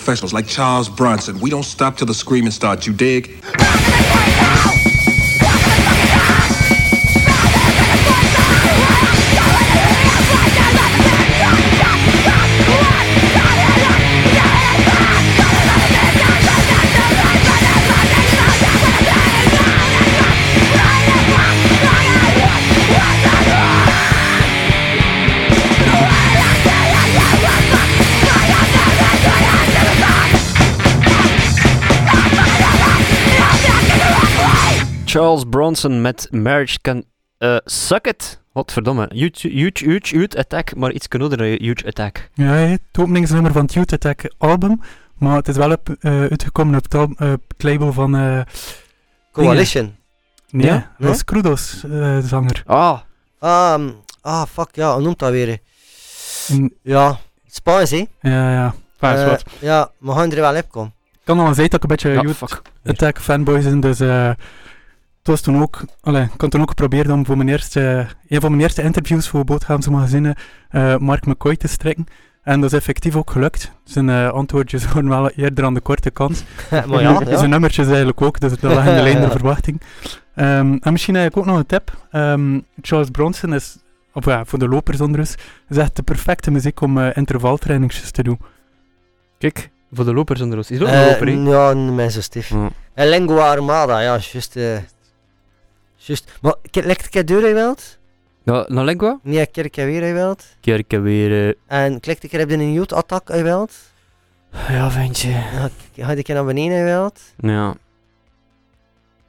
professionals, 0.00 0.32
like 0.32 0.46
Charles 0.46 0.88
Bronson. 0.88 1.38
We 1.40 1.50
don't 1.50 1.62
stop 1.62 1.98
till 1.98 2.06
the 2.06 2.14
screaming 2.14 2.52
starts, 2.52 2.86
you 2.86 2.94
dig? 2.94 3.30
Charles 35.10 35.44
Bronson 35.50 36.00
met 36.00 36.28
Marriage 36.30 36.78
Can 36.80 37.04
eh, 37.38 37.56
Suck 37.64 38.06
It. 38.06 38.40
Wat 38.52 38.72
verdomme. 38.72 39.08
Huge, 39.12 39.48
huge, 39.48 39.84
huge, 39.84 40.16
huge 40.16 40.38
attack, 40.38 40.74
maar 40.76 40.92
iets 40.92 41.08
dan 41.08 41.40
huge 41.40 41.86
attack. 41.86 42.28
Ja, 42.34 42.44
het 42.52 42.80
openingsnummer 42.98 43.52
van 43.52 43.62
het 43.62 43.72
Youth 43.74 43.92
Attack 43.92 44.32
album. 44.38 44.80
Maar 45.18 45.36
het 45.36 45.48
is 45.48 45.56
wel 45.56 45.70
op, 45.72 45.88
eh, 46.00 46.20
uitgekomen 46.20 46.76
op 46.76 46.82
het, 46.82 46.94
al- 46.94 47.14
eh, 47.16 47.32
op 47.32 47.42
het 47.48 47.62
label 47.62 47.92
van 47.92 48.16
eh, 48.16 48.40
Coalition. 49.32 49.94
Nee, 50.50 50.66
Ja? 50.66 50.92
dat 50.98 51.08
was 51.08 51.24
Krudos, 51.24 51.84
eh, 51.90 52.18
zanger. 52.18 52.62
Ah, 52.66 52.98
Ah, 53.38 53.78
mm, 53.78 53.94
ah, 54.20 54.42
fuck, 54.52 54.68
ja, 54.72 54.92
hoe 54.94 55.02
noemt 55.02 55.18
dat 55.18 55.30
weer? 55.30 55.58
Ja, 56.82 57.18
Spaans, 57.50 57.90
hè? 57.90 58.04
Ja, 58.20 58.52
ja. 58.52 58.74
Maar 59.00 59.18
Eh, 59.18 59.26
wat. 59.28 59.44
ja, 59.58 59.90
we 59.98 60.12
gaan 60.12 60.30
er 60.32 60.40
wel 60.40 60.56
op 60.56 60.70
komen. 60.70 60.92
Ik 61.12 61.20
kan 61.24 61.38
al 61.38 61.54
zeggen 61.54 61.70
dat 61.70 61.74
ik 61.74 61.82
een 61.82 61.88
beetje 61.88 62.10
ja, 62.28 62.34
fuck. 62.34 62.62
Attack 62.84 63.18
fanboy 63.20 63.62
ben, 63.62 63.80
dus 63.80 64.00
eh, 64.00 64.30
was 65.30 65.40
toen 65.40 65.62
ook, 65.62 65.80
allee, 66.00 66.22
ik 66.34 66.40
had 66.40 66.50
toen 66.50 66.60
ook 66.60 66.68
geprobeerd 66.68 67.08
om 67.10 67.26
voor 67.26 67.36
mijn 67.36 67.48
eerste, 67.48 68.06
een 68.28 68.40
van 68.40 68.50
mijn 68.50 68.62
eerste 68.62 68.82
interviews 68.82 69.28
voor 69.28 69.44
Bootgaamse 69.44 69.90
magazinnen 69.90 70.34
eh, 70.68 70.96
Mark 70.96 71.26
McCoy 71.26 71.56
te 71.56 71.68
strekken. 71.68 72.06
En 72.42 72.60
dat 72.60 72.72
is 72.72 72.78
effectief 72.78 73.16
ook 73.16 73.30
gelukt. 73.30 73.72
Zijn 73.84 74.08
eh, 74.08 74.28
antwoordjes 74.30 74.86
waren 74.92 75.08
wel 75.08 75.30
eerder 75.30 75.64
aan 75.64 75.74
de 75.74 75.80
korte 75.80 76.10
kant. 76.10 76.44
maar 76.70 77.02
ja, 77.02 77.20
ja. 77.26 77.36
Zijn 77.38 77.50
nummertjes 77.50 77.86
eigenlijk 77.86 78.22
ook, 78.22 78.40
dus 78.40 78.50
dat 78.58 78.72
lag 78.74 78.86
in 78.86 78.94
de 78.94 79.02
lijn 79.02 79.20
der 79.20 79.30
verwachting. 79.40 79.80
Ehm, 80.34 80.76
en 80.80 80.92
misschien 80.92 81.16
eigenlijk 81.16 81.36
ook 81.36 81.52
nog 81.54 81.56
een 81.62 81.66
tip. 81.66 82.06
Ehm, 82.10 82.60
Charles 82.82 83.10
Bronson 83.10 83.54
is, 83.54 83.76
of 84.12 84.24
ja, 84.24 84.44
voor 84.44 84.58
de 84.58 84.68
lopers 84.68 85.00
onder 85.00 85.20
ons, 85.20 85.34
is 85.68 85.76
echt 85.76 85.96
de 85.96 86.02
perfecte 86.02 86.50
muziek 86.50 86.80
om 86.80 86.98
eh 86.98 87.16
intervaltrainingsjes 87.16 88.10
te 88.10 88.22
doen. 88.22 88.38
Kijk, 89.38 89.70
voor 89.92 90.04
de 90.04 90.14
lopers 90.14 90.40
onder 90.40 90.58
ons. 90.58 90.70
Is 90.70 90.78
dat 90.78 90.88
ook 90.88 90.94
Eh, 90.94 91.00
een 91.20 91.42
loper, 91.42 91.50
ja, 91.52 91.74
mijn 91.92 92.10
zo 92.10 92.20
stief. 92.20 92.52
En 92.94 93.08
Lingua 93.08 93.50
Armada, 93.50 94.00
ja, 94.00 94.18
juist. 94.32 94.56
eh 94.56 94.76
juist. 96.06 96.32
Maar, 96.40 96.54
ik 96.62 96.74
deur 97.26 97.42
hij 97.42 97.54
wilt? 97.54 97.98
Ja, 98.44 98.64
naar 98.68 98.84
Lengua? 98.84 99.18
Nee, 99.22 99.40
ik 99.40 99.52
kerk 99.52 99.74
weer 99.76 100.00
hij 100.00 100.12
wilt. 100.14 100.44
Kerken 100.60 101.02
weer... 101.02 101.54
En 101.66 102.00
klikt 102.00 102.22
ik 102.22 102.30
heb 102.32 102.50
een 102.50 102.72
youth 102.72 102.92
attack 102.92 103.28
hij 103.28 103.42
wilt. 103.42 103.72
Ja, 104.68 104.90
ventje. 104.90 105.28
Ja, 105.30 105.70
k- 105.96 106.02
Had 106.02 106.16
ik 106.16 106.28
naar 106.28 106.44
beneden 106.44 106.76
hij 106.76 106.84
wilt. 106.84 107.20
Ja. 107.38 107.74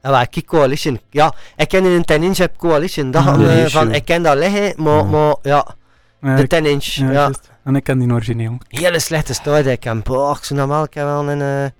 En 0.00 0.10
waar, 0.10 0.28
kijk, 0.28 0.46
Coalition. 0.46 1.00
Ja, 1.10 1.34
ik 1.56 1.68
ken 1.68 1.84
een 1.84 2.04
10 2.04 2.22
inch 2.22 2.36
heb 2.36 2.56
Coalition. 2.56 3.10
Dat 3.10 3.22
van, 3.70 3.92
ik 3.94 4.04
ken 4.04 4.22
dat 4.22 4.36
liggen, 4.36 4.82
maar, 4.82 4.96
Ja. 4.96 5.02
maar 5.02 5.34
ja, 5.42 5.74
de 6.20 6.42
ik- 6.42 6.48
10 6.48 6.66
inch. 6.66 6.84
ja, 6.84 7.04
Ja, 7.06 7.12
juist. 7.12 7.50
En 7.64 7.76
ik 7.76 7.84
ken 7.84 7.98
die 7.98 8.12
origineel. 8.12 8.58
hele 8.68 8.98
slechte 8.98 9.34
stijl. 9.34 9.66
Ik 9.66 9.84
heb, 9.84 10.08
oh, 10.10 10.34
ik 10.38 10.44
zou 10.44 10.58
normaal 10.60 10.84
ik 10.84 10.94
heb 10.94 11.04
wel 11.04 11.28
een, 11.28 11.40
eh, 11.40 11.70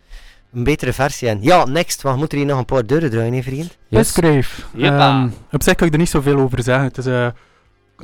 een 0.53 0.65
betere 0.65 0.93
versie 0.93 1.29
hebben. 1.29 1.47
Ja, 1.47 1.65
next, 1.65 2.03
want 2.03 2.15
we 2.15 2.21
moeten 2.21 2.39
hier 2.39 2.47
nog 2.47 2.59
een 2.59 2.65
paar 2.65 2.87
deuren 2.87 3.11
draaien, 3.11 3.33
hè, 3.33 3.43
vriend. 3.43 3.77
Yes. 3.89 4.15
Jeppa. 4.77 5.09
Ehm, 5.09 5.29
op 5.53 5.63
zich 5.63 5.75
kan 5.75 5.87
ik 5.87 5.93
er 5.93 5.99
niet 5.99 6.09
zoveel 6.11 6.39
over 6.39 6.63
zeggen. 6.63 6.85
Het 6.85 6.99
is, 6.99 7.07
eh 7.07 7.27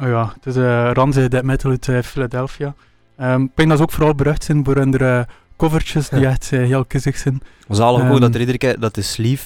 oh 0.03 0.09
ja, 0.09 0.33
het 0.35 0.47
is 0.47 0.57
eh 0.57 0.91
ranzige 0.93 1.29
death 1.29 1.45
metal 1.45 1.71
uit 1.71 1.89
eh, 1.89 2.03
Philadelphia. 2.03 2.75
Ehm, 3.17 3.43
ik 3.43 3.51
denk 3.55 3.69
dat 3.69 3.79
ze 3.79 3.85
ook 3.85 3.93
vooral 3.93 4.15
berucht 4.15 4.45
zijn 4.45 4.65
voor 4.65 4.77
hun 4.77 5.27
covertjes 5.57 6.09
die 6.09 6.21
Ja. 6.21 6.31
echt 6.31 6.51
heel 6.51 6.85
kissig 6.85 7.17
zijn. 7.17 7.41
Zalig 7.69 8.03
ook 8.03 8.11
Ehm. 8.11 8.21
dat 8.21 8.35
er 8.35 8.41
iedere 8.41 8.59
keer, 8.59 8.81
dat 8.81 8.95
de 8.95 9.03
sleeve 9.03 9.45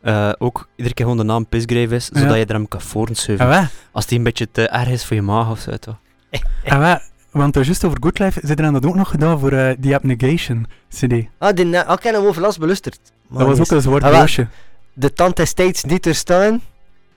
eh, 0.00 0.32
ook 0.38 0.68
iedere 0.76 0.94
keer 0.94 1.04
gewoon 1.04 1.20
de 1.26 1.32
naam 1.32 1.46
Pisgrave 1.46 1.94
is, 1.94 2.10
Ja. 2.12 2.20
zodat 2.20 2.36
je 2.36 2.44
er 2.46 2.54
hem 2.54 2.68
kan 2.68 2.80
voornschuiven. 2.80 3.46
En 3.46 3.52
wij, 3.52 3.66
Als 3.92 4.06
die 4.06 4.18
een 4.18 4.24
beetje 4.24 4.48
te 4.50 4.68
erg 4.68 4.88
is 4.88 5.04
voor 5.04 5.16
je 5.16 5.22
maag 5.22 5.50
of 5.50 5.58
zo, 5.60 5.76
toch? 5.76 5.96
Want 7.34 7.56
uh, 7.56 7.64
juist 7.64 7.84
over 7.84 7.98
Good 8.00 8.18
Life, 8.18 8.40
ze 8.40 8.46
hebben 8.46 8.72
dat 8.72 8.86
ook 8.86 8.94
nog 8.94 9.08
gedaan 9.08 9.38
voor 9.38 9.52
eh 9.52 9.70
The 9.80 9.94
Abnegation 9.94 10.66
CD. 10.88 11.12
Ah, 11.38 11.54
die, 11.56 11.64
ne- 11.64 11.84
ah, 11.84 11.96
ik 11.96 12.02
heb 12.02 12.14
hem 12.14 12.24
overlast 12.24 12.58
belusterd. 12.58 12.98
Maar 13.28 13.38
dat 13.46 13.58
was 13.58 13.60
ook 13.70 13.76
een 13.76 13.82
zwart 13.82 14.02
Ah, 14.02 14.18
doosje. 14.20 14.46
De 14.92 15.12
tante 15.12 15.44
steeds 15.44 15.84
niet 15.84 16.06
er 16.06 16.14
staan. 16.14 16.50
Weet 16.50 16.60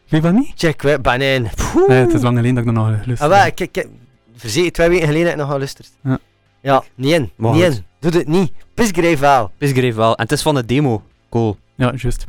je 0.08 0.22
dat 0.22 0.34
niet? 0.34 0.52
Check, 0.56 0.82
we 0.82 1.00
banaan. 1.00 1.48
Nee, 1.88 1.98
het 1.98 2.14
is 2.14 2.22
lang 2.22 2.36
geleden 2.38 2.56
dat 2.56 2.66
ik 2.66 2.72
nog 2.72 2.86
geluisterd 2.86 3.20
Ah, 3.22 3.28
wel, 3.30 3.38
heb. 3.44 3.60
ik, 3.60 3.78
ik, 3.78 3.88
verzekerd, 4.36 4.74
twee 4.74 4.90
weken 4.90 5.06
geleden 5.06 5.26
heb 5.28 5.36
ik 5.36 5.42
nog 5.42 5.52
geluisterd. 5.52 5.90
Ja. 6.04 6.20
Ja, 6.62 6.84
niet 6.96 7.12
in, 7.14 7.32
Maar 7.36 7.54
niet 7.54 7.64
goed. 7.66 7.74
in. 7.76 7.84
Doe 8.00 8.12
het 8.20 8.28
niet. 8.28 8.52
Pisgrave 8.74 9.18
wel. 9.18 9.52
Pisgrave 9.58 9.94
wel. 9.94 10.16
En 10.16 10.24
het 10.24 10.32
is 10.32 10.42
van 10.42 10.56
de 10.56 10.66
demo. 10.66 11.04
Cool. 11.30 11.58
Ja, 11.76 11.94
juist. 11.96 12.26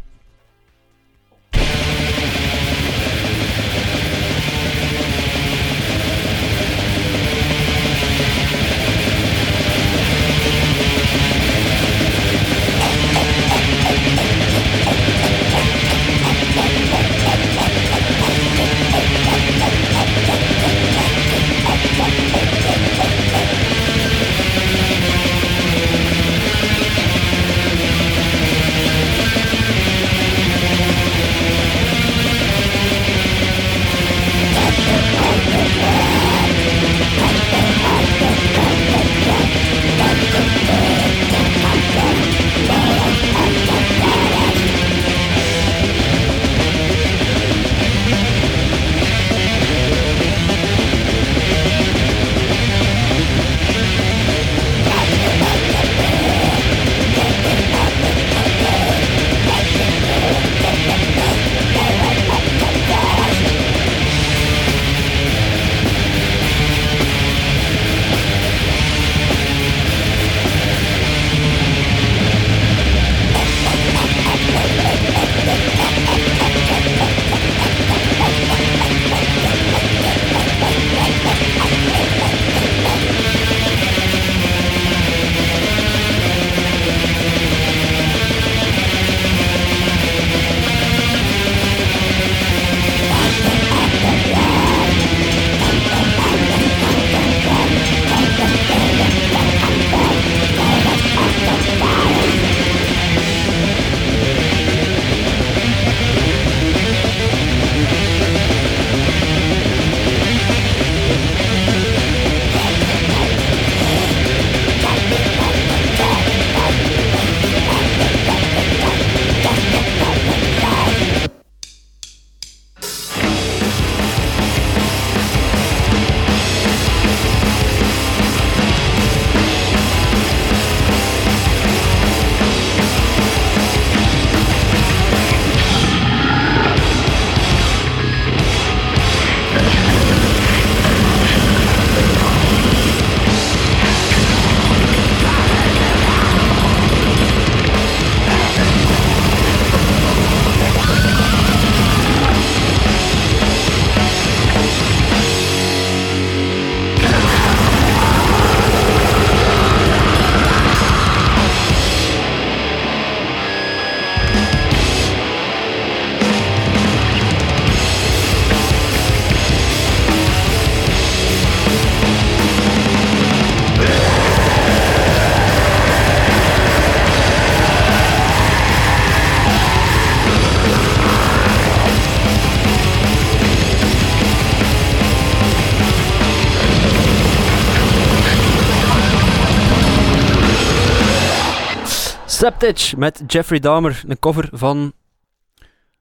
Septage 192.39 192.99
met 192.99 193.23
Jeffrey 193.27 193.59
Dahmer, 193.59 194.03
een 194.07 194.19
cover 194.19 194.49
van 194.53 194.93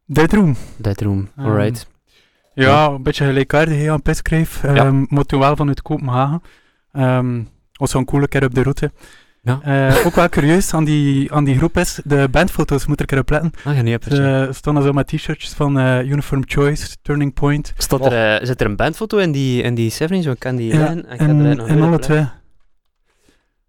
Dead 0.05 0.33
Room. 0.33 0.55
Dead 0.77 1.01
Room. 1.01 1.29
Ehm, 1.37 1.47
Alright. 1.47 1.87
Ja, 2.53 2.85
een 2.87 3.03
beetje 3.03 3.25
gelijkaardig 3.25 3.89
aan 3.89 4.01
Pissgrave, 4.01 4.67
Ja. 4.73 4.75
ehm, 4.85 5.05
maar 5.09 5.23
toen 5.23 5.39
wel 5.39 5.55
vanuit 5.55 5.81
Kopenhagen. 5.81 6.41
Ehm 6.93 7.41
was 7.73 7.91
zo'n 7.91 8.05
coole 8.05 8.27
keer 8.27 8.43
op 8.43 8.53
de 8.55 8.61
route. 8.61 8.91
Ja. 9.41 9.59
Eh, 9.63 10.05
ook 10.05 10.15
wel 10.15 10.29
curieus 10.29 10.73
aan 10.73 10.83
die, 10.83 11.33
aan 11.33 11.43
die 11.43 11.57
groep 11.57 11.77
is, 11.77 11.99
de 12.03 12.27
bandfoto's 12.31 12.85
moet 12.85 12.95
er 12.95 13.01
een 13.01 13.07
keer 13.07 13.19
op 13.19 13.29
letten. 13.29 13.51
Ah, 13.63 13.75
ja, 13.75 13.81
niet 13.81 13.95
op 13.95 14.03
Ze 14.13 14.49
stonden 14.51 14.83
zo 14.83 14.91
met 14.91 15.07
t-shirtjes 15.07 15.53
van 15.53 15.79
eh, 15.79 16.01
Uniform 16.09 16.43
Choice, 16.45 16.95
Turning 17.01 17.33
Point. 17.33 17.73
Staat 17.77 18.05
er, 18.05 18.35
eh, 18.39 18.45
zit 18.45 18.61
er 18.61 18.67
een 18.67 18.75
bandfoto 18.75 19.17
in 19.17 19.31
die, 19.31 19.61
in 19.61 19.75
die 19.75 19.91
70s? 19.91 20.25
Ik 20.25 20.39
ken 20.39 20.55
die 20.55 20.73
Ja, 20.73 20.77
lijn. 20.79 20.97
Ik 20.97 21.05
ga 21.05 21.13
er 21.13 21.19
En, 21.29 21.55
nog 21.57 21.67
en 21.67 21.75
weer 21.75 21.83
alle 21.85 21.99
twee. 21.99 22.25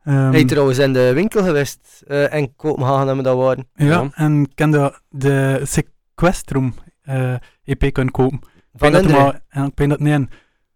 Ehm, 0.09 0.31
Hey, 0.33 0.44
trouwens 0.44 0.79
in 0.79 0.92
de 0.92 1.12
winkel 1.12 1.42
geweest 1.44 2.03
eh 2.07 2.35
in 2.35 2.57
Kopenhagen 2.57 2.99
hebben 3.07 3.16
we 3.16 3.23
dat 3.31 3.37
waren. 3.38 3.68
ja, 3.75 3.87
Ja. 3.87 4.09
en 4.14 4.40
ik 4.42 4.51
ken 4.55 4.71
de, 4.71 5.01
de 5.09 5.61
Sequestrum 5.64 6.75
eh, 7.03 7.35
EP 7.64 7.92
kunnen 7.92 8.12
kopen. 8.12 8.38
Ik 8.38 8.44
Van 8.75 8.92
dat 8.92 9.09
maar- 9.09 9.40
en 9.49 9.64
ik 9.64 9.77
denk 9.77 9.90
dat 9.90 10.01
nee, 10.01 10.12
een 10.12 10.31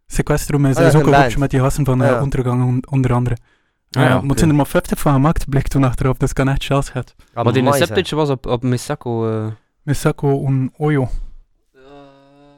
Sequestrum 0.06 0.66
is, 0.66 0.76
Ah, 0.76 0.86
is 0.86 0.94
ook 0.94 1.06
een 1.06 1.14
groepje 1.14 1.38
met 1.38 1.50
die 1.50 1.60
gasten 1.60 1.84
van 1.84 2.02
eh 2.02 2.08
Ja. 2.08 2.20
Ondergang 2.22 2.64
on- 2.64 2.84
onder 2.90 3.12
andere. 3.12 3.36
Ah, 3.90 4.02
Ja, 4.02 4.08
ja, 4.08 4.20
maar 4.20 4.28
het 4.28 4.38
zijn 4.38 4.50
er 4.50 4.56
maar 4.56 4.66
50 4.66 4.98
van 4.98 5.12
gemaakt, 5.12 5.48
blijkt 5.48 5.70
toen 5.70 5.84
achteraf, 5.84 6.16
dus 6.16 6.32
kan 6.32 6.48
echt 6.48 6.64
chance 6.64 6.90
gehad. 6.90 7.14
Maar 7.34 7.52
die. 7.52 7.72
Septage 7.72 8.16
was 8.16 8.28
op, 8.28 8.46
op 8.46 8.62
Misako. 8.62 9.30
eh 9.30 9.46
Misako 9.82 10.46
un 10.46 10.72
Oyo. 10.76 11.08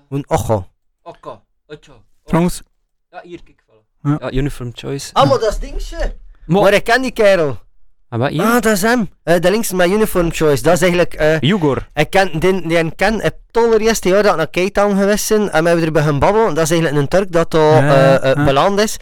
Een 0.08 0.24
ocho. 0.28 0.66
Okka. 1.02 1.42
Ocho. 1.66 2.02
Trouwens, 2.24 2.62
Ja, 3.10 3.20
hier, 3.22 3.42
kijk. 3.42 3.62
Ja. 4.02 4.16
Ja, 4.20 4.32
Uniform 4.32 4.70
Choice. 4.74 5.12
Ah, 5.14 5.28
maar 5.28 5.38
dat 5.38 5.48
is 5.50 5.58
dingetje. 5.58 6.16
Mo- 6.46 6.62
Maar 6.62 6.72
ik 6.72 6.84
ken 6.84 7.02
die 7.02 7.10
kerel. 7.12 7.62
Ah, 8.08 8.18
wat? 8.20 8.38
Ah, 8.38 8.52
dat 8.52 8.66
is 8.72 8.82
hem. 8.82 9.08
Eh 9.22 9.40
de 9.40 9.50
links 9.50 9.72
met 9.72 9.88
uniform 9.88 10.32
choice. 10.32 10.62
Dat 10.62 10.72
is 10.72 10.80
eigenlijk... 10.80 11.14
eh 11.14 11.38
Jugor. 11.40 11.86
ik 11.94 12.10
ken 12.10 12.38
die, 12.38 12.68
die 12.68 12.78
ik 12.78 12.92
ken 12.96 13.20
het 13.20 13.34
allereerste 13.52 14.08
jaar 14.08 14.22
dat 14.22 14.30
ik 14.32 14.36
naar 14.36 14.50
Cape 14.50 14.70
Town 14.72 14.96
geweest 14.96 15.28
ben. 15.28 15.52
En 15.52 15.62
we 15.62 15.68
hebben 15.68 15.86
er 15.86 15.92
bij 15.92 16.02
gaan 16.02 16.18
babbelen. 16.18 16.54
Dat 16.54 16.64
is 16.64 16.70
eigenlijk 16.70 17.00
een 17.02 17.08
Turk 17.08 17.32
dat 17.32 17.54
al 17.54 17.72
eh, 17.72 18.14
eh, 18.14 18.22
ja. 18.36 18.44
beland 18.44 18.80
is. 18.80 18.96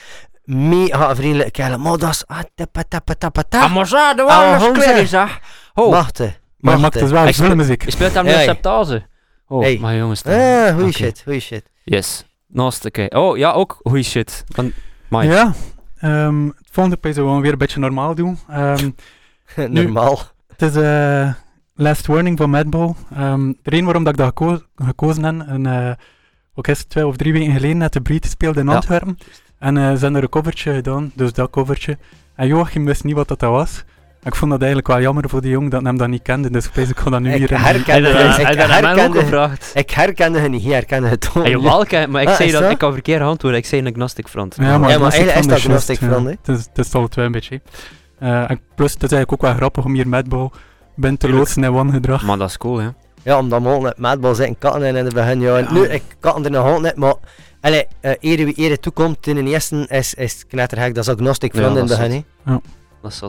Mega 0.45 1.17
vriendelijk 1.17 1.53
kerel. 1.53 1.79
Maar 1.79 1.99
dat 1.99 2.11
is... 2.11 2.23
Ah, 2.27 2.39
tappa, 2.55 2.83
tappa, 2.89 3.15
tappa, 3.15 3.43
tappa. 3.49 3.69
maar 3.69 3.87
zo, 3.87 4.15
de 4.15 4.23
Ah, 4.23 4.51
was 4.59 4.63
Jose. 4.67 4.81
kleren, 4.81 5.09
zeg. 5.09 5.39
Oh, 5.75 5.91
Machtig. 5.91 6.41
maar 6.59 6.81
maakt 6.81 6.99
dus 6.99 7.11
wel 7.11 7.27
Ik 7.27 7.35
speel- 7.35 7.47
filmmuziek. 7.47 7.85
je 7.85 7.91
speelt 7.91 8.15
hem 8.15 8.25
nu 8.25 8.31
Hey. 8.31 8.45
septase. 8.45 9.07
Oh, 9.49 9.63
Hey. 9.63 9.79
maar 9.81 9.95
jongens. 9.95 10.25
Ah, 10.25 10.33
goeie 10.69 10.83
Oké. 10.89 10.93
shit, 10.93 11.21
goeie 11.25 11.41
shit. 11.41 11.65
Yes. 11.85 12.25
Naast, 12.49 12.85
oké. 12.85 13.07
Oh, 13.09 13.37
ja, 13.37 13.53
ook 13.53 13.81
goeie 13.83 14.03
shit. 14.05 14.45
Van 14.49 14.73
Mike. 15.09 15.27
Ja, 15.27 15.53
ehm, 16.03 16.47
het 16.47 16.69
volgende 16.71 16.99
pijs 16.99 17.17
we 17.17 17.23
weer 17.41 17.53
een 17.53 17.59
beetje 17.59 17.81
normaal 17.81 18.15
doen. 18.15 18.39
Ehm, 18.49 18.91
Normaal. 19.71 20.19
het 20.57 20.63
is 20.63 20.77
eh, 20.77 21.33
Last 21.75 22.07
Warning 22.07 22.39
van 22.39 22.51
Madball. 22.51 22.95
Ehm 23.15 23.47
de 23.47 23.71
reden 23.71 23.85
waarom 23.85 24.05
dat 24.05 24.13
ik 24.13 24.19
dat 24.19 24.29
geko- 24.29 24.63
gekozen 24.77 25.25
heb, 25.25 25.47
en, 25.49 25.67
eh 25.67 25.93
ook 26.55 26.67
is 26.67 26.85
twee 26.85 27.07
of 27.07 27.17
drie 27.17 27.33
weken 27.33 27.53
geleden 27.53 27.79
net 27.79 27.93
de 27.93 28.01
Breed 28.01 28.27
speelde 28.27 28.61
in 28.61 28.67
Ja. 28.67 28.75
Antwerpen. 28.75 29.19
En 29.59 29.77
eh, 29.77 29.83
ze 29.83 29.89
hebben 29.89 30.15
er 30.15 30.23
een 30.23 30.29
covertje 30.29 30.75
gedaan, 30.75 31.13
dus 31.15 31.33
dat 31.33 31.51
covertje. 31.51 31.99
En 32.35 32.47
Joachim 32.47 32.85
wist 32.85 33.05
niet 33.05 33.15
wat 33.15 33.29
dat 33.29 33.41
was. 33.41 33.85
Ik 34.25 34.35
vond 34.35 34.51
dat 34.51 34.61
eigenlijk 34.61 34.89
wel 34.89 35.01
jammer 35.01 35.29
voor 35.29 35.41
die 35.41 35.51
jongen 35.51 35.71
dat 35.71 35.81
hij 35.81 35.89
hem 35.89 35.99
dat 35.99 36.09
niet 36.09 36.23
kende, 36.23 36.51
dus 36.51 36.67
ik, 36.67 36.77
ik 36.89 36.95
kon 36.95 37.11
dat 37.13 37.21
nu 37.21 37.33
Ik 37.33 37.39
hier 37.39 37.63
herkende 37.65 38.09
Ik 38.09 38.15
aan 38.17 38.57
mij 38.57 38.79
ook 38.81 38.97
herkende- 38.97 39.19
gevraagd? 39.19 39.71
Ik 39.75 39.91
herkende 39.91 40.39
het 40.39 40.51
niet. 40.51 40.63
Hij 40.63 40.73
herkende 40.73 41.09
het 41.09 41.21
toch 41.21 41.37
Ah, 41.37 41.47
jawel, 41.47 41.85
maar 42.09 42.23
ik 42.23 42.29
Ah, 42.29 42.35
zei 42.35 42.51
dat, 42.51 42.63
dat? 42.63 42.71
ik 42.71 42.79
kan 42.79 42.93
verkeerd 42.93 43.23
antwoorden. 43.23 43.61
Ik 43.61 43.67
zei 43.67 43.81
een 43.81 43.87
agnostic 43.87 44.29
front. 44.29 44.57
Ja, 44.57 44.63
maar, 44.63 44.91
Ja, 44.91 44.99
maar 44.99 45.13
eigenlijk 45.13 45.41
is 45.41 45.47
dat 45.47 45.99
ja. 46.01 46.23
hè? 46.23 46.35
Het 46.43 46.79
is, 46.87 46.93
alle 46.93 47.09
twee 47.09 47.25
een 47.27 47.33
beetje. 47.33 47.61
Eh, 48.19 48.51
en 48.51 48.61
plus, 48.75 48.93
het 48.93 49.03
is 49.03 49.11
eigenlijk 49.13 49.33
ook 49.33 49.43
wel 49.43 49.55
grappig 49.55 49.85
om 49.85 49.95
hier 49.95 50.09
Madball 50.09 50.51
binnen 50.97 51.19
te 51.19 51.29
loodsen 51.31 51.65
in 51.65 51.73
wangedrag. 51.73 52.23
Maar 52.23 52.39
dat 52.39 52.49
is 52.49 52.57
cool, 52.57 52.79
hè. 52.79 52.89
Ja, 53.23 53.39
omdat 53.39 53.63
we 53.63 53.69
al 53.69 53.81
net 53.81 53.99
madbal 53.99 54.35
zitten 54.35 54.59
katten 54.59 54.83
in 54.83 54.97
in 54.97 55.05
het 55.05 55.15
begin. 55.15 55.41
Ja. 55.41 55.57
Ja. 55.59 55.73
Nu, 55.73 55.85
ik 55.89 56.03
katten 56.21 56.45
er 56.45 56.51
nog 56.51 56.65
altijd 56.65 56.83
net, 56.83 56.97
maar... 56.97 57.15
Allee, 57.61 57.87
uh, 58.03 58.13
wie 58.37 58.53
eer 58.61 58.81
toekomt 58.81 59.27
in 59.27 59.35
de 59.45 59.51
eerste 59.51 59.87
is, 59.89 60.15
is 60.15 60.47
knettergek. 60.47 60.95
Dat 60.95 61.05
is 61.07 61.11
agnostic 61.15 61.55
Ja, 61.55 61.61
van 61.63 61.71
in 61.71 61.77
het 61.77 61.87
begin. 61.89 62.25
hè. 62.45 62.53
Dat 63.03 63.13
is 63.13 63.23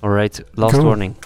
zot. 0.00 0.04
Alright, 0.04 0.40
last 0.56 0.74
Cool. 0.74 0.84
warning. 0.84 1.16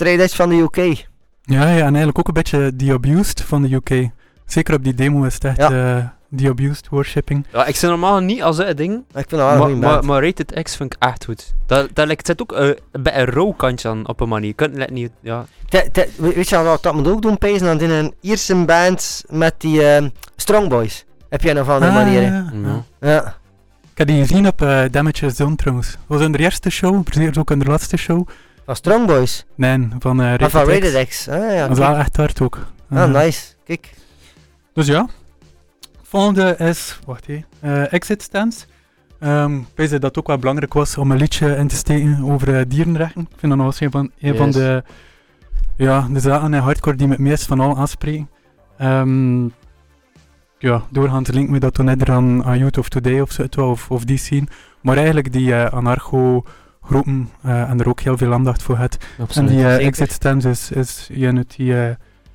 De 0.00 0.06
strijd 0.06 0.30
is 0.30 0.36
van 0.36 0.48
de 0.48 0.56
UK. 0.56 0.76
Ja, 1.42 1.62
ja, 1.62 1.68
en 1.76 1.80
eigenlijk 1.80 2.18
ook 2.18 2.28
een 2.28 2.34
beetje 2.34 2.76
The 2.76 2.92
Abused 2.92 3.40
van 3.42 3.62
de 3.62 3.74
UK. 3.74 4.08
Zeker 4.46 4.74
op 4.74 4.84
die 4.84 4.94
demo 4.94 5.22
is 5.24 5.34
het 5.34 5.44
echt 5.44 5.56
Ja. 5.56 5.96
eh, 5.96 6.04
The 6.36 6.48
Abused 6.48 6.88
Worshipping. 6.88 7.46
Ja, 7.52 7.66
ik 7.66 7.76
zit 7.76 7.90
normaal 7.90 8.20
niet 8.20 8.42
als 8.42 8.58
een 8.58 8.76
ding, 8.76 8.96
Ik 8.96 9.04
vind 9.14 9.30
dat 9.30 9.58
maar, 9.58 9.70
maar, 9.76 10.04
maar 10.04 10.24
Rated 10.24 10.62
X 10.62 10.76
vind 10.76 10.94
ik 10.94 11.02
echt 11.02 11.24
goed. 11.24 11.54
Dat, 11.66 11.88
dat 11.92 12.06
lijkt, 12.06 12.26
zit 12.26 12.42
ook 12.42 12.52
eh, 12.52 12.70
bij 12.92 13.18
een 13.20 13.24
rauw 13.24 13.50
kantje 13.52 13.88
aan, 13.88 14.08
op 14.08 14.20
een 14.20 14.28
manier. 14.28 14.48
Je 14.48 14.54
kunt 14.54 14.76
het 14.76 14.90
niet, 14.90 15.10
ja. 15.20 15.44
Te- 15.68 15.88
te- 15.92 16.08
we- 16.16 16.32
weet 16.34 16.48
je 16.48 16.62
wat 16.62 16.82
dat 16.82 16.94
moet 16.94 17.08
ook 17.08 17.22
doen, 17.22 17.38
Pezen? 17.38 17.66
Dan 17.66 17.80
in 17.80 17.90
een 17.90 18.14
Ierse 18.20 18.64
band 18.64 19.24
met 19.28 19.54
die 19.58 19.82
ehm, 19.86 20.08
Strong 20.36 20.68
Boys. 20.68 21.04
Heb 21.28 21.42
je 21.42 21.50
een 21.50 21.60
of 21.60 21.68
andere 21.68 21.92
manier. 21.92 22.20
hè? 22.20 22.26
ja, 22.36 22.52
Ja. 22.62 22.84
ja. 23.00 23.38
Ik 23.92 23.98
heb 23.98 24.06
die 24.06 24.26
gezien 24.26 24.46
op 24.46 24.62
eh 24.62 24.82
Damage 24.90 25.30
Zone 25.30 25.56
trouwens. 25.56 25.90
Dat 25.90 25.98
was 26.06 26.20
in 26.20 26.32
de 26.32 26.38
eerste 26.38 26.70
show, 26.70 27.02
precies 27.02 27.38
ook 27.38 27.50
in 27.50 27.58
de 27.58 27.64
laatste 27.64 27.96
show. 27.96 28.28
Van 28.64 28.76
Strong 28.76 29.06
Boys. 29.06 29.44
Nee, 29.54 29.88
van 29.98 30.20
uh, 30.20 30.32
Ah, 30.38 30.48
van 30.48 30.64
Rated 30.68 31.08
X. 31.08 31.28
Ah, 31.28 31.52
ja. 31.52 31.60
Dat 31.68 31.70
is 31.70 31.78
wel 31.78 31.96
echt 31.96 32.16
hard 32.16 32.40
ook. 32.40 32.58
Ah, 32.90 33.02
Eh, 33.02 33.22
nice. 33.22 33.54
Kijk. 33.64 33.94
Dus 34.74 34.86
ja. 34.86 35.08
Volgende 36.02 36.56
is, 36.58 36.98
wacht 37.06 37.26
hé, 37.26 37.44
eh, 37.60 37.92
Exit 37.92 38.22
Stance. 38.22 38.66
Ehm 39.20 39.56
ik 39.58 39.66
weet 39.74 39.90
dat 39.90 40.02
het 40.02 40.18
ook 40.18 40.26
wel 40.26 40.38
belangrijk 40.38 40.72
was 40.72 40.96
om 40.98 41.10
een 41.10 41.16
liedje 41.18 41.56
in 41.56 41.68
te 41.68 41.76
steken 41.76 42.18
over 42.24 42.56
eh, 42.58 42.64
dierenrechten. 42.68 43.20
Ik 43.20 43.36
vind 43.38 43.52
dat 43.52 43.56
nog 43.56 43.66
eens 43.66 43.80
een 43.80 43.90
van, 43.90 44.10
een 44.20 44.36
van 44.36 44.50
de, 44.50 44.82
ja, 45.76 46.06
de 46.10 46.20
zaken 46.20 46.54
in 46.54 46.60
hardcore 46.60 46.96
die 46.96 47.06
me 47.06 47.12
het 47.12 47.22
meest 47.22 47.46
van 47.46 47.60
al 47.60 47.76
aanspreken. 47.76 48.30
Ehm, 48.78 49.44
ja, 50.58 50.82
doorgaans 50.90 51.28
linken 51.30 51.52
we 51.52 51.58
dat 51.60 51.74
toen 51.74 51.84
net 51.84 52.08
aan, 52.08 52.44
aan 52.44 52.58
Youth 52.58 52.78
of 52.78 52.88
Today 52.88 53.20
of 53.20 53.30
zo, 53.32 53.46
of, 53.70 53.90
of 53.90 54.04
die 54.04 54.18
scene. 54.18 54.46
Maar 54.80 54.96
eigenlijk 54.96 55.32
die 55.32 55.54
eh, 55.54 55.72
anarcho-groepen 56.80 57.30
eh, 57.42 57.70
en 57.70 57.80
er 57.80 57.88
ook 57.88 58.00
heel 58.00 58.16
veel 58.16 58.32
aandacht 58.32 58.62
voor 58.62 58.78
het. 58.78 58.98
En 59.16 59.22
Absoluut. 59.22 59.48
die 59.50 59.64
eh, 59.64 59.70
Zeker. 59.70 59.86
Exit 59.86 60.12
Stance 60.12 60.48
is, 60.48 60.70
is 60.70 61.08
ja, 61.12 61.34
uit, 61.34 61.56
die, 61.56 61.74
eh, 61.74 61.94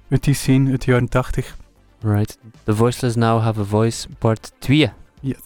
uit 0.10 0.24
die 0.24 0.34
scene 0.34 0.72
uit 0.72 0.86
de 0.86 0.92
jaren 0.92 1.10
80. 1.10 1.58
Right. 2.02 2.38
The 2.64 2.76
Voiceless 2.76 3.16
Now 3.16 3.42
Have 3.42 3.60
a 3.60 3.64
Voice, 3.64 4.08
part 4.20 4.52
2. 4.60 4.92
Yes. 5.20 5.38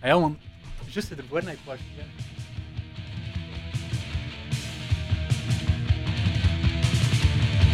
Ah 0.00 0.10
ja 0.10 0.18
man, 0.18 0.36
juist 0.86 1.10
ervoor 1.10 1.44
naar 1.44 1.54
part 1.64 1.78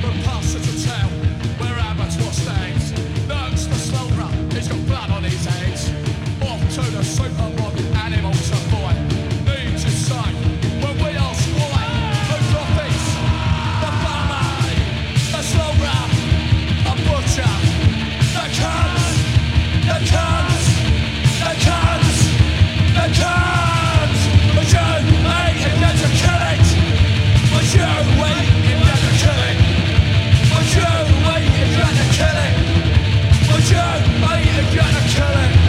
The 0.00 0.06
pulse 0.24 0.54
is 0.56 0.86
a 0.86 0.88
town 0.88 1.10
where 1.58 1.78
abattoir 1.78 2.32
stands. 2.32 2.92
Learns 3.28 3.68
the 3.68 3.74
slow 3.74 4.08
run, 4.16 4.50
he's 4.50 4.68
got 4.68 4.86
blood 4.86 5.10
on 5.10 5.24
his 5.24 5.44
hands. 5.44 5.90
Off 6.40 6.60
to 6.74 6.82
the 6.96 7.04
supermarket, 7.04 7.59
you're 34.72 34.82
gonna 34.82 35.08
kill 35.08 35.54
it. 35.54 35.59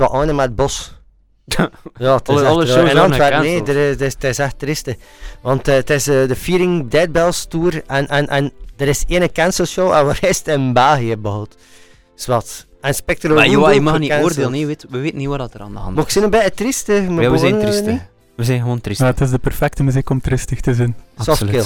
Het 0.00 0.10
wat 0.10 0.28
aan 0.28 0.34
met 0.36 0.44
het 0.46 0.56
bos. 0.56 0.98
Ja, 1.98 2.14
het 2.14 2.28
is 2.28 2.34
Alle- 2.34 2.40
echt, 2.44 2.50
alle 2.50 2.66
shows 2.66 2.78
in 2.80 2.86
zijn 2.86 2.98
Antwerpen, 2.98 3.40
nee, 3.40 3.62
er 3.64 3.88
het, 3.88 4.00
is, 4.00 4.12
het 4.12 4.24
is 4.24 4.38
echt 4.38 4.58
trieste. 4.58 4.96
Want 5.42 5.66
het 5.66 5.90
is 5.90 6.04
de 6.04 6.36
Fearing 6.36 6.90
Dead 6.90 7.12
Bells 7.12 7.44
Tour 7.44 7.82
en, 7.86 8.08
en, 8.08 8.28
en 8.28 8.52
er 8.76 8.88
is 8.88 9.04
één 9.08 9.32
cancel 9.32 9.64
show 9.66 9.92
en 9.92 10.28
is 10.28 10.38
het 10.38 10.48
in 10.48 10.72
België 10.72 11.16
behoud. 11.16 11.56
Zwat. 12.14 12.66
En 12.80 12.94
Spectral 12.94 13.34
Maar 13.34 13.48
joh, 13.48 13.72
je 13.74 13.80
mag 13.80 13.98
niet 13.98 14.12
oordelen, 14.12 14.50
nee, 14.50 14.60
we, 14.60 14.66
weten- 14.66 14.88
we 14.90 14.98
weten 14.98 15.18
niet 15.18 15.28
wat 15.28 15.54
er 15.54 15.60
aan 15.60 15.72
de 15.72 15.78
hand 15.78 15.94
Maar 15.96 16.06
is. 16.06 16.16
ik 16.16 16.22
ben 16.22 16.24
een 16.24 16.38
beetje 16.38 16.54
triest, 16.54 16.86
hè. 16.86 17.10
maar 17.10 17.22
Ja, 17.22 17.30
we 17.30 17.38
zijn 17.38 17.58
triestig. 17.58 17.86
niet. 17.92 18.02
We 18.36 18.44
zijn 18.44 18.60
gewoon 18.60 18.80
triest. 18.80 19.00
Ja, 19.00 19.06
het 19.06 19.20
is 19.20 19.30
de 19.30 19.38
perfecte 19.38 19.82
muziek 19.82 20.10
om 20.10 20.20
tristig 20.20 20.60
te 20.60 20.74
zijn. 20.74 20.96
Softkill. 21.18 21.64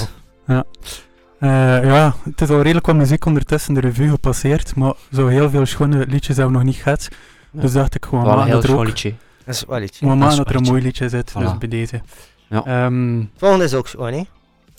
Eh, 1.39 1.49
ja, 1.83 2.15
het 2.23 2.41
is 2.41 2.49
al 2.49 2.61
redelijk 2.61 2.85
wat 2.85 2.95
muziek 2.95 3.25
ondertussen 3.25 3.73
de 3.73 3.79
revue 3.79 4.09
gepasseerd, 4.09 4.75
maar 4.75 4.93
zo 5.13 5.27
heel 5.27 5.49
veel 5.49 5.65
schone 5.65 6.05
liedjes 6.07 6.35
hebben 6.37 6.53
we 6.57 6.63
nog 6.63 6.73
niet 6.73 6.81
gehad. 6.83 7.07
Ja. 7.55 7.61
Dus 7.61 7.71
dacht 7.71 7.95
ik 7.95 8.05
gewoon, 8.05 8.43
heel 8.43 8.61
dat 8.61 8.63
er 8.63 8.77
ook 8.77 8.85
liedje. 8.85 9.13
Dat 9.45 9.55
is 9.55 9.63
wel 9.67 9.79
maar 9.79 9.87
Dat 9.99 10.17
maar 10.17 10.29
is 10.29 10.35
dat 10.35 10.49
er 10.49 10.55
een 10.55 10.63
mooi 10.63 10.81
liedje 10.81 11.09
zit, 11.09 11.33
dus 11.37 11.57
bij 11.57 11.67
deze. 11.67 12.01
Ja. 12.49 12.63
Ehm, 12.65 13.23
Volgende 13.37 13.63
is 13.63 13.73
ook 13.73 13.87
zo, 13.87 14.03
hè. 14.03 14.23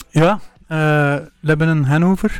ja, 0.09 0.39
eh, 0.67 0.77
we 1.41 1.47
hebben 1.47 1.67
een 1.67 1.85
Hanover. 1.85 2.39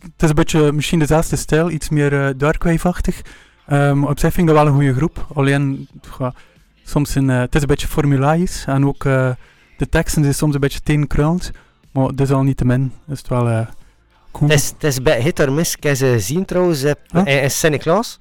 Het 0.00 0.22
is 0.22 0.28
een 0.28 0.34
beetje 0.34 0.72
misschien 0.72 0.98
dezelfde 0.98 1.36
stijl, 1.36 1.70
iets 1.70 1.88
meer 1.88 2.26
eh 2.26 2.34
darkwave-achtig. 2.36 3.22
Ehm, 3.66 4.04
op 4.04 4.18
zich 4.18 4.32
vind 4.32 4.48
ik 4.48 4.54
dat 4.54 4.62
wel 4.64 4.72
een 4.72 4.78
goede 4.78 4.94
groep. 4.94 5.26
Alleen, 5.34 5.88
ja, 6.18 6.32
soms 6.84 7.14
een, 7.14 7.30
eh, 7.30 7.38
het 7.40 7.54
is 7.54 7.60
een 7.60 7.66
beetje 7.66 7.86
formulaisch 7.86 8.64
en 8.66 8.86
ook 8.86 9.04
eh, 9.04 9.30
de 9.76 9.88
teksten 9.88 10.22
zijn 10.22 10.34
soms 10.34 10.54
een 10.54 10.60
beetje 10.60 10.80
tegenkruilend. 10.80 11.50
Maar 11.92 12.06
dat 12.06 12.20
is 12.20 12.30
al 12.30 12.42
niet 12.42 12.56
te 12.56 12.64
min. 12.64 12.92
Is 13.08 13.18
het 13.18 13.28
wel 13.28 13.48
eh, 13.48 13.66
cool. 14.32 14.50
Het 14.50 14.58
is, 14.58 14.68
het 14.68 14.84
is 14.84 15.02
bij 15.02 15.20
Hit 15.20 15.40
or 15.40 15.52
Miss. 15.52 15.76
Ik 15.76 15.82
heb 15.82 15.96
ze 15.96 16.06
gezien 16.06 16.44
trouwens 16.44 16.82
Huh? 16.82 16.94
in, 17.12 17.42
in 17.42 17.50
Sint-Niklaas. 17.50 18.18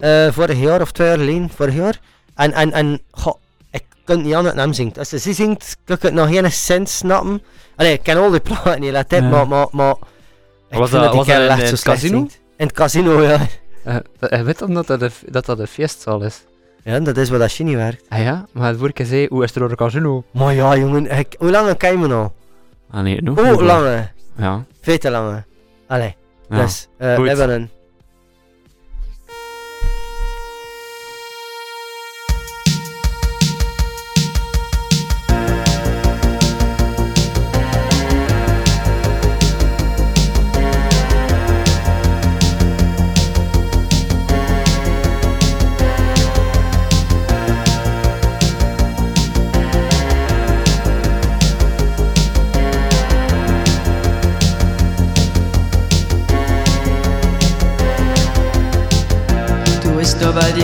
Eh, 0.00 0.32
vorig 0.32 0.58
jaar 0.58 0.80
of 0.80 0.92
twee 0.92 1.08
jaar 1.08 1.18
geleden, 1.18 1.50
vorig 1.54 1.74
jaar. 1.74 2.00
En, 2.34 2.52
en, 2.52 2.72
en 2.72 3.00
goh, 3.10 3.34
ik 3.70 3.84
kan 4.04 4.16
het 4.16 4.24
niet 4.24 4.34
aan 4.34 4.44
dat 4.44 4.54
hem 4.54 4.72
zingt. 4.72 4.98
Als 4.98 5.08
ze 5.08 5.32
zingt, 5.32 5.76
kan 5.84 5.96
ik 5.96 6.02
het 6.02 6.12
nog 6.12 6.28
geen 6.28 6.52
cent 6.52 6.88
snappen. 6.88 7.42
Allee, 7.76 7.92
ik 7.92 8.02
ken 8.02 8.16
al 8.16 8.30
die 8.30 8.40
platen 8.40 8.80
niet, 8.80 9.04
Ja. 9.08 9.20
maar, 9.20 9.48
maar, 9.48 9.66
maar 9.72 9.94
ik 10.70 10.78
Was 10.78 10.90
vind 10.90 11.02
dat- 11.02 11.10
die 11.12 11.18
was 11.20 11.26
dat 11.26 11.58
in 11.58 11.64
het 11.64 11.82
casino? 11.82 12.18
zingt. 12.18 12.40
In 12.56 12.66
het 12.66 12.74
casino, 12.74 13.22
ja. 13.22 13.38
Eh, 13.84 13.96
Je 14.18 14.42
weet 14.42 14.58
dan 14.58 14.74
dat 14.74 14.86
dat 14.86 15.00
de, 15.00 15.10
dat 15.26 15.46
dat 15.46 15.56
de 15.56 15.66
feestzaal 15.66 16.22
is. 16.22 16.44
Ja, 16.84 17.00
dat 17.00 17.16
is 17.16 17.30
wat 17.30 17.40
dat 17.40 17.58
niet 17.64 17.74
werkt. 17.76 18.04
Ah 18.08 18.22
ja, 18.22 18.46
maar 18.52 18.68
het 18.68 18.92
keer 18.92 19.06
zei, 19.06 19.26
hoe 19.28 19.44
is 19.44 19.54
er 19.54 19.60
door 19.60 19.70
een 19.70 19.76
casino? 19.76 20.24
Maar 20.32 20.54
ja, 20.54 20.76
jongen, 20.76 21.18
ik, 21.18 21.34
hoe 21.38 21.50
lang 21.50 21.76
ken 21.76 21.90
je 21.90 21.98
me 21.98 22.06
nou? 22.06 22.28
Ah 22.90 23.02
nee, 23.02 23.22
nog 23.22 23.40
Hoe 23.40 23.62
lang? 23.64 24.08
Ja. 24.36 24.64
Veel 24.80 24.98
te 24.98 25.10
lang. 25.10 25.42
Allee, 25.86 26.16
ja. 26.48 26.56
dus, 26.60 26.88
eh, 26.98 27.16
we 27.16 27.28
hebben 27.28 27.50
een... 27.50 27.70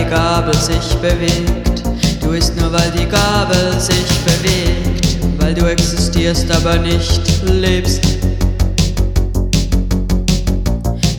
Gabel 0.09 0.55
sich 0.55 0.95
bewegt. 1.01 1.83
Du 2.21 2.31
isst 2.31 2.55
nur, 2.59 2.71
weil 2.71 2.91
die 2.91 3.05
Gabel 3.05 3.79
sich 3.79 4.07
bewegt. 4.25 5.17
Weil 5.39 5.53
du 5.53 5.65
existierst, 5.65 6.49
aber 6.51 6.77
nicht 6.77 7.21
lebst. 7.43 8.03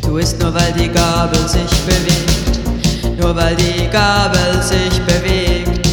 Du 0.03 0.17
isst 0.17 0.41
nur, 0.41 0.55
weil 0.55 0.73
die 0.73 0.89
Gabel 0.89 1.49
sich 1.49 1.71
bewegt. 1.87 3.21
Nur 3.21 3.35
weil 3.37 3.57
die 3.57 3.89
Gabel 3.91 4.63
sich 4.63 5.01
bewegt. 5.03 5.87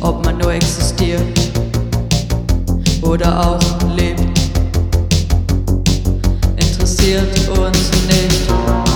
Ob 0.00 0.24
man 0.24 0.38
nur 0.38 0.52
existiert 0.52 1.20
oder 3.02 3.40
auch 3.40 3.58
lebt 3.96 4.40
interessiert 7.00 7.48
uns 7.58 7.90
nicht. 8.08 8.89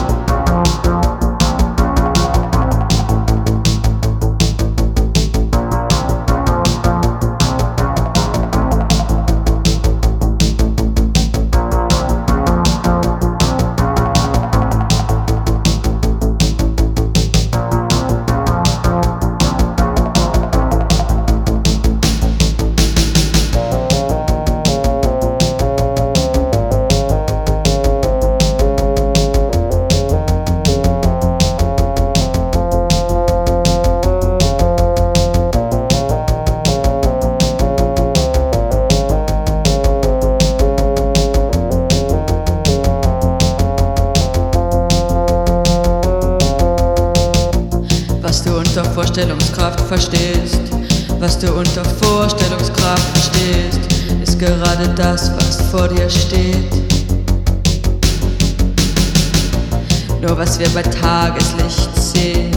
Tageslicht 61.05 61.95
sehen, 61.95 62.51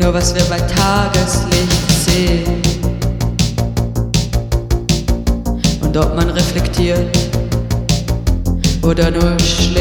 nur 0.00 0.12
was 0.12 0.34
wir 0.34 0.42
bei 0.50 0.58
Tageslicht 0.58 1.90
sehen. 2.04 2.60
Und 5.80 5.96
ob 5.96 6.16
man 6.16 6.28
reflektiert 6.30 7.16
oder 8.82 9.12
nur 9.12 9.38
schläft, 9.38 9.77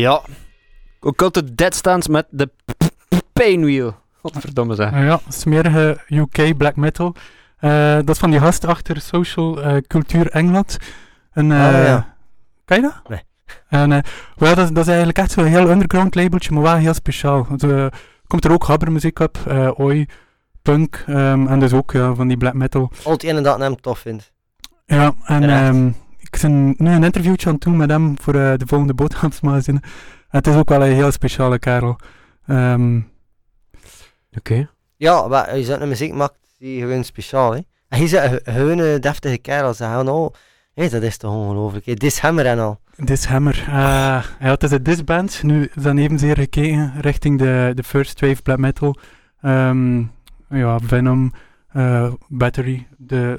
Ja. 0.00 0.20
Occult 1.00 1.32
to 1.32 1.40
Dead 1.54 1.74
Stance 1.74 2.10
met 2.10 2.26
de 2.30 2.48
Painwheel. 3.32 3.94
Godverdomme 4.22 4.74
zeg. 4.74 4.90
Ja, 4.90 5.20
smerige 5.28 5.98
UK 6.08 6.56
black 6.56 6.76
metal. 6.76 7.14
Eh, 7.58 7.94
dat 7.94 8.08
is 8.08 8.18
van 8.18 8.30
die 8.30 8.40
gast 8.40 8.64
achter 8.66 9.00
Social 9.00 9.62
eh, 9.62 9.76
Cultuur 9.86 10.30
Engeland. 10.30 10.78
Een, 11.32 11.52
Ah, 11.52 11.78
eh, 11.78 11.84
ja. 11.86 12.14
Ken 12.64 12.76
je 12.76 12.82
dat? 12.82 13.08
Nee. 13.08 13.22
En, 13.68 13.92
eh, 13.92 13.98
wel, 14.36 14.54
dat, 14.54 14.64
is- 14.64 14.70
dat 14.70 14.82
is 14.82 14.88
eigenlijk 14.88 15.18
echt 15.18 15.30
zo'n 15.30 15.44
heel 15.44 15.70
underground 15.70 16.14
labeltje, 16.14 16.52
maar 16.52 16.62
wel 16.62 16.74
heel 16.74 16.94
speciaal. 16.94 17.46
Want, 17.48 17.62
eh, 17.62 17.86
komt 18.26 18.44
er 18.44 18.52
ook 18.52 18.64
gabbermuziek 18.64 19.18
op, 19.18 19.38
eh 19.48 19.80
oi, 19.80 20.06
punk, 20.62 21.04
ehm, 21.06 21.46
en 21.46 21.60
dus 21.60 21.72
ook 21.72 21.92
ja, 21.92 22.14
van 22.14 22.28
die 22.28 22.36
black 22.36 22.54
metal. 22.54 22.90
Al 23.04 23.12
het 23.12 23.22
ene 23.22 23.40
dat 23.40 23.56
ik 23.56 23.62
hem 23.62 23.80
tof 23.80 23.98
vind. 23.98 24.32
Ja, 24.86 25.12
en 25.24 25.42
ehm, 25.50 25.90
ik 26.30 26.40
ben 26.40 26.74
nu 26.76 26.90
een 26.90 27.04
interviewtje 27.04 27.46
aan 27.46 27.54
het 27.54 27.62
doen 27.62 27.76
met 27.76 27.90
hem 27.90 28.20
voor 28.20 28.34
eh, 28.34 28.56
de 28.56 28.66
volgende 28.66 28.94
boodschapsmagazine. 28.94 29.80
Het 30.28 30.46
is 30.46 30.54
ook 30.54 30.68
wel 30.68 30.84
een 30.84 30.92
heel 30.92 31.10
speciale 31.12 31.58
kerel. 31.58 31.98
Ehm, 32.46 33.00
Oké. 34.36 34.70
Ja, 34.96 35.28
maar 35.28 35.56
je 35.56 35.64
zo'n 35.64 35.88
muziek 35.88 36.12
maakt, 36.12 36.38
die 36.58 36.80
gewoon 36.80 37.04
speciaal, 37.04 37.50
hè. 37.52 37.56
En 37.56 37.64
hij 37.88 38.02
is 38.02 38.12
een 38.12 38.40
gewone 38.44 38.98
deftige 38.98 39.38
kerel. 39.38 39.74
Ze 39.74 39.84
gaan 39.84 40.08
al... 40.08 40.34
Hé, 40.74 40.88
dat 40.88 41.02
is 41.02 41.16
toch 41.16 41.34
ongelooflijk, 41.34 41.86
hè. 41.86 41.94
Dishammer 41.94 42.46
en 42.46 42.58
al. 42.58 42.80
Dishammer. 42.96 43.64
Uh, 43.68 43.74
ja, 44.40 44.50
het 44.50 44.62
is 44.62 44.70
een 44.70 44.82
disband. 44.82 45.42
Nu 45.42 45.70
is 45.74 45.82
dan 45.82 45.98
evenzeer 45.98 46.36
gekeken 46.36 46.92
richting 47.00 47.38
de, 47.38 47.72
de 47.74 47.82
first 47.82 48.20
wave 48.20 48.42
black 48.42 48.58
metal. 48.58 48.96
Ehm, 49.40 50.02
ja, 50.48 50.78
Venom, 50.78 51.32
eh, 51.68 52.12
Battery. 52.28 52.86
De, 52.96 53.36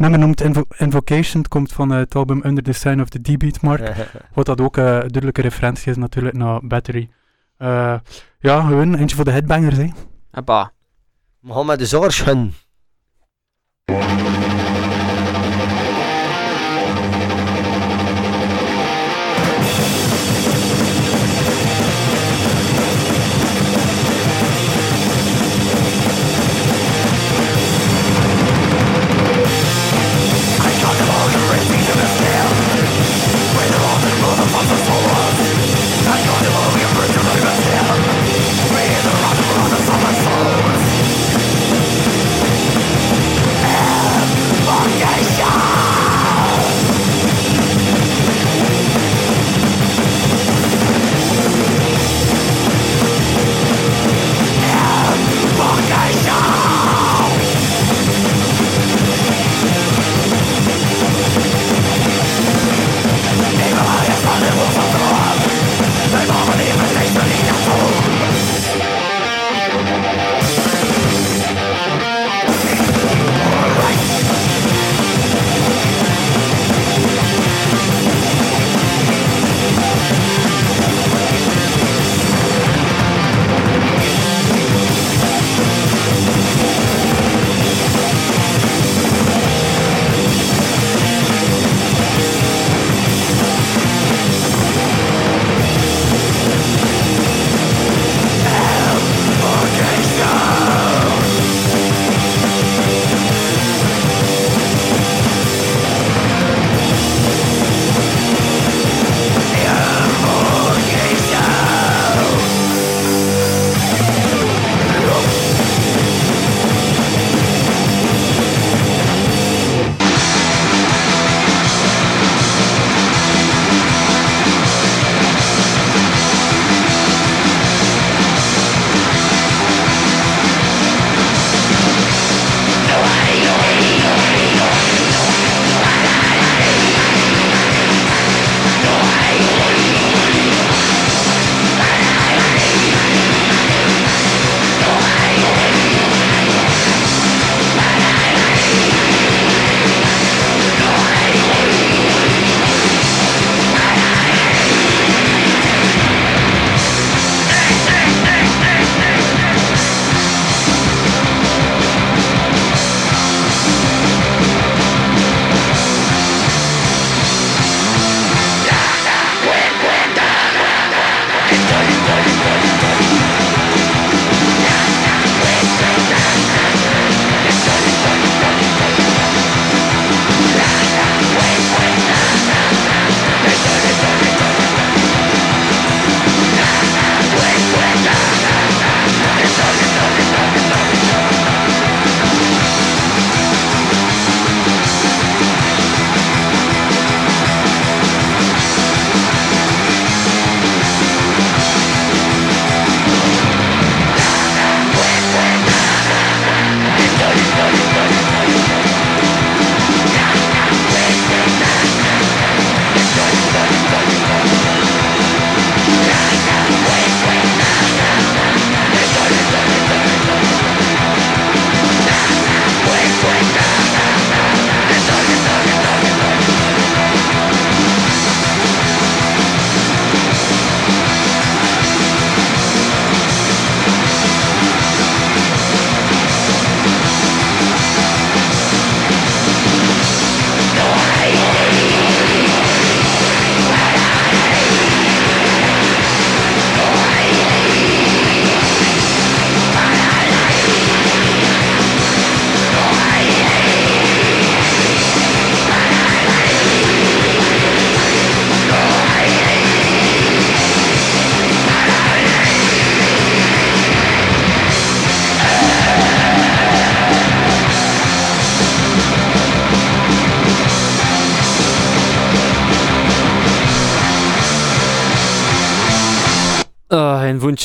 nummer 0.00 0.18
noemt 0.18 0.40
Invo- 0.40 0.66
Invocation. 0.76 1.42
Het 1.42 1.48
komt 1.50 1.72
van 1.72 1.92
eh, 1.92 1.98
het 1.98 2.14
album 2.14 2.40
Under 2.44 2.62
the 2.62 2.72
Sign 2.72 3.00
of 3.00 3.08
the 3.08 3.20
D-Beat 3.20 3.60
Mark. 3.60 3.92
Wat 4.34 4.46
dat 4.46 4.60
ook 4.60 4.76
eh, 4.76 4.84
een 4.84 4.90
duidelijke 5.00 5.40
referentie 5.40 5.90
is 5.90 5.96
natuurlijk 5.96 6.36
naar 6.36 6.60
Battery. 6.66 7.10
Eh, 7.56 7.94
ja, 8.38 8.60
gewoon 8.60 8.94
eentje 8.94 9.16
voor 9.16 9.24
de 9.24 9.30
headbangers, 9.30 9.76
hè. 9.76 9.88
Gaan 11.46 11.66
met 11.66 11.78
de 11.78 11.86
zorgen. 11.86 12.52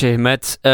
Met 0.02 0.58
eh, 0.60 0.72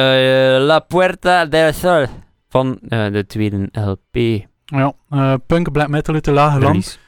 La 0.59 0.79
Puerta 0.89 1.47
del 1.47 1.73
Sol 1.73 2.07
van 2.49 2.79
eh, 2.89 3.13
de 3.13 3.27
tweede 3.27 3.69
LP. 3.73 4.47
Ja, 4.65 4.93
eh, 5.11 5.35
punk, 5.47 5.73
black 5.73 5.89
metal 5.89 6.15
uit 6.15 6.25
de 6.25 6.31
lage 6.33 6.59
land. 6.59 6.99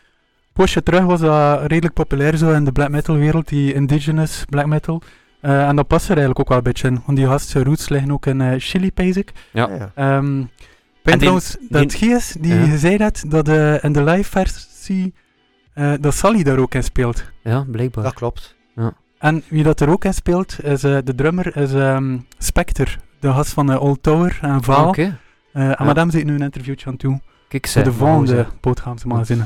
Poosje 0.53 0.83
terug 0.83 1.03
was 1.05 1.21
dat 1.21 1.61
redelijk 1.67 1.95
populair 1.95 2.37
zo 2.37 2.53
in 2.53 2.65
de 2.65 2.73
black 2.73 2.89
metal 2.89 3.17
wereld, 3.17 3.49
die 3.49 3.73
indigenous 3.75 4.45
black 4.49 4.67
metal. 4.67 5.03
Eh, 5.41 5.69
en 5.69 5.77
dat 5.77 5.87
past 5.87 6.05
er 6.05 6.11
eigenlijk 6.11 6.41
ook 6.41 6.49
wel 6.49 6.57
een 6.59 6.63
beetje 6.65 6.89
in, 6.89 7.03
want 7.07 7.19
die 7.19 7.27
gast 7.27 7.49
zijn 7.49 7.65
roots 7.65 7.89
liggen 7.89 8.11
ook 8.13 8.27
in 8.27 8.61
Chili, 8.61 8.91
ik. 8.95 9.33
Ja. 9.53 9.69
Ja. 9.71 9.91
Ehm, 9.95 10.41
ik 10.41 10.47
En 11.03 11.19
die- 11.19 11.31
dat 11.69 11.95
Gies, 11.95 12.37
die 12.41 12.55
Ja. 12.55 12.77
zei 12.77 12.97
dat, 12.97 13.25
dat 13.29 13.49
eh, 13.49 13.85
in 13.85 13.93
de 13.93 14.05
live 14.05 14.31
versie, 14.31 15.15
eh, 15.75 15.93
dat 16.01 16.15
Sally 16.15 16.43
daar 16.43 16.59
ook 16.59 16.75
in 16.75 16.85
speelt. 16.85 17.25
Ja, 17.43 17.65
blijkbaar. 17.71 18.05
Dat 18.05 18.15
klopt. 18.15 18.57
En 19.25 19.43
wie 19.49 19.63
dat 19.63 19.81
er 19.81 19.89
ook 19.89 20.05
in 20.05 20.15
speelt, 20.15 20.65
is 20.65 20.85
eh, 20.85 20.99
de 21.05 21.15
drummer, 21.15 21.57
is 21.57 21.73
ehm, 21.73 22.19
Spectre, 22.39 22.91
de 23.21 23.33
gast 23.33 23.53
van 23.53 23.73
eh, 23.73 23.83
Old 23.83 24.03
Tower 24.03 24.39
en 24.41 24.63
Vaal. 24.63 24.83
Ah, 24.83 24.89
Oké. 24.89 25.19
Eh, 25.53 25.81
en 25.81 25.87
met 25.87 25.97
hem 25.97 26.11
zit 26.11 26.25
nu 26.25 26.35
een 26.35 26.43
interviewtje 26.43 26.87
aan 26.87 26.97
toe, 26.97 27.21
Kijk, 27.49 27.67
zeg, 27.67 27.85
de 27.85 27.93
volgende 27.93 28.47
boodschapse 28.61 29.07
magazine. 29.07 29.45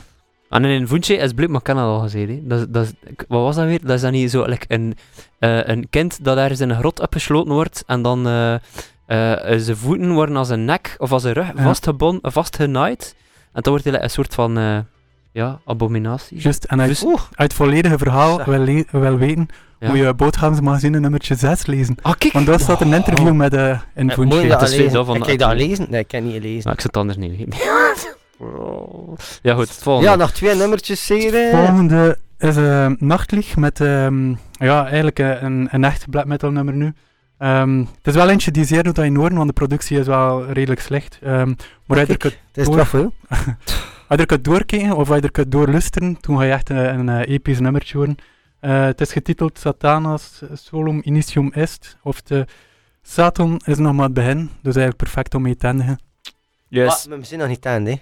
En 0.48 0.64
in 0.64 0.80
een 0.80 0.88
voentje 0.88 1.16
is 1.16 1.32
Blip 1.32 1.48
McKenna 1.50 1.82
al 1.82 2.10
hè. 2.10 2.40
Dat, 2.42 2.72
dat, 2.72 2.94
wat 3.28 3.42
was 3.42 3.56
dat 3.56 3.64
weer? 3.64 3.80
Dat 3.80 3.90
is 3.90 4.00
dan 4.00 4.12
niet 4.12 4.30
zo 4.30 4.44
like 4.44 4.64
een, 4.68 4.94
een 5.38 5.86
kind 5.90 6.24
dat 6.24 6.36
ergens 6.36 6.60
in 6.60 6.70
een 6.70 6.78
grot 6.78 7.00
opgesloten 7.00 7.52
wordt 7.52 7.84
en 7.86 8.02
dan 8.02 8.22
zijn 9.56 9.76
voeten 9.76 10.12
worden 10.12 10.36
als 10.36 10.48
een 10.48 10.64
nek 10.64 10.94
of 10.98 11.12
als 11.12 11.24
een 11.24 11.32
rug 11.32 11.52
Ja. 11.56 11.62
vastgebond, 11.62 12.18
vastgenaaid. 12.22 13.16
En 13.52 13.62
dan 13.62 13.72
wordt 13.72 13.84
hij 13.84 13.92
like 13.92 14.04
een 14.04 14.10
soort 14.10 14.34
van 14.34 14.84
ja, 15.32 15.60
abominatie. 15.64 16.40
Juist, 16.40 16.64
en 16.64 16.80
uit, 16.80 16.88
Dus- 16.88 17.04
het 17.34 17.54
volledige 17.54 17.98
verhaal 17.98 18.44
wil, 18.44 18.84
wil 18.90 19.18
weten, 19.18 19.48
Ja. 19.80 19.88
moet 19.88 19.98
je 19.98 20.14
boodschapsmagazine 20.14 21.00
nummertje 21.00 21.34
6 21.34 21.66
lezen. 21.66 21.96
Ah, 22.02 22.12
kijk! 22.18 22.32
Want 22.32 22.46
daar 22.46 22.60
staat 22.60 22.80
een 22.80 22.92
interview 22.92 23.26
Oh. 23.28 23.32
met 23.34 23.54
eh 23.54 23.80
een 23.94 24.04
moet 24.04 24.14
je 24.14 24.14
voetje. 24.14 24.48
dat 24.48 24.60
dat 24.60 24.70
is 24.70 24.92
zo 24.92 25.04
van 25.04 25.16
Ik 25.16 25.24
heb 25.24 25.38
dat 25.38 25.52
lezen? 25.56 25.86
Nee, 25.90 26.00
ik 26.00 26.08
kan 26.08 26.24
niet 26.24 26.42
lezen. 26.42 26.62
Nou, 26.62 26.72
ik 26.74 26.80
zit 26.80 26.82
het 26.82 26.96
anders 26.96 27.18
niet 27.18 27.54
ja, 29.42 29.54
goed, 29.54 29.68
het 29.68 29.82
volgende. 29.82 30.10
Ja, 30.10 30.16
nog 30.16 30.30
twee 30.32 30.54
nummertjes 30.54 31.06
zeker. 31.06 31.40
Het 31.42 31.50
volgende 31.66 32.18
is 32.38 32.56
uh, 32.56 32.86
Nachtlieg 32.98 33.56
met 33.56 33.80
ehm, 33.80 34.30
ja, 34.52 34.84
eigenlijk 34.86 35.18
eh, 35.18 35.42
een, 35.42 35.68
een 35.70 35.84
echt 35.84 36.10
black 36.10 36.24
metal 36.24 36.50
nummer 36.50 36.74
nu. 36.74 36.92
Ehm, 37.38 37.78
het 37.78 38.06
is 38.06 38.14
wel 38.14 38.28
eentje 38.28 38.50
die 38.50 38.64
zeer 38.64 38.82
doet 38.82 38.98
aan 38.98 39.12
je 39.12 39.18
oren, 39.18 39.34
want 39.36 39.46
de 39.48 39.52
productie 39.52 39.98
is 39.98 40.06
wel 40.06 40.46
redelijk 40.52 40.80
slecht. 40.80 41.18
Ehm, 41.22 41.52
maar 41.86 41.98
als 41.98 42.08
je 42.08 42.16
kunt- 42.16 42.38
Het 42.48 42.56
is 42.56 42.64
Door. 42.64 42.76
toch 42.76 42.88
veel. 42.88 43.12
als 43.28 43.38
je 44.08 44.16
er 44.16 44.26
kunt 44.26 44.44
doorkijken 44.44 44.96
of 44.96 45.08
als 45.08 45.16
je 45.18 45.22
er 45.24 45.30
kunt 45.30 45.52
doorluisteren, 45.52 46.20
toen 46.20 46.36
ga 46.38 46.42
je 46.44 46.52
echt 46.52 46.70
een, 46.70 46.76
een 46.98 47.08
eh, 47.08 47.34
episch 47.34 47.60
nummertje 47.60 47.98
horen. 47.98 48.16
Eh, 48.60 48.84
het 48.84 49.00
is 49.00 49.12
getiteld 49.12 49.58
Satanas 49.58 50.42
Solum 50.52 51.00
Initium 51.04 51.52
Est, 51.52 51.96
of 52.02 52.22
de 52.22 52.46
Satan 53.02 53.60
is 53.64 53.78
nog 53.78 53.94
maar 53.94 54.04
het 54.04 54.14
begin, 54.14 54.38
dus 54.38 54.76
eigenlijk 54.76 54.96
perfect 54.96 55.34
om 55.34 55.42
mee 55.42 55.56
te 55.56 55.66
eindigen. 55.66 55.98
Yes. 56.68 57.06
Maar 57.06 57.18
we 57.18 57.24
zijn 57.24 57.40
nog 57.40 57.48
niet 57.48 57.66
aan, 57.66 57.84
hè. 57.84 57.96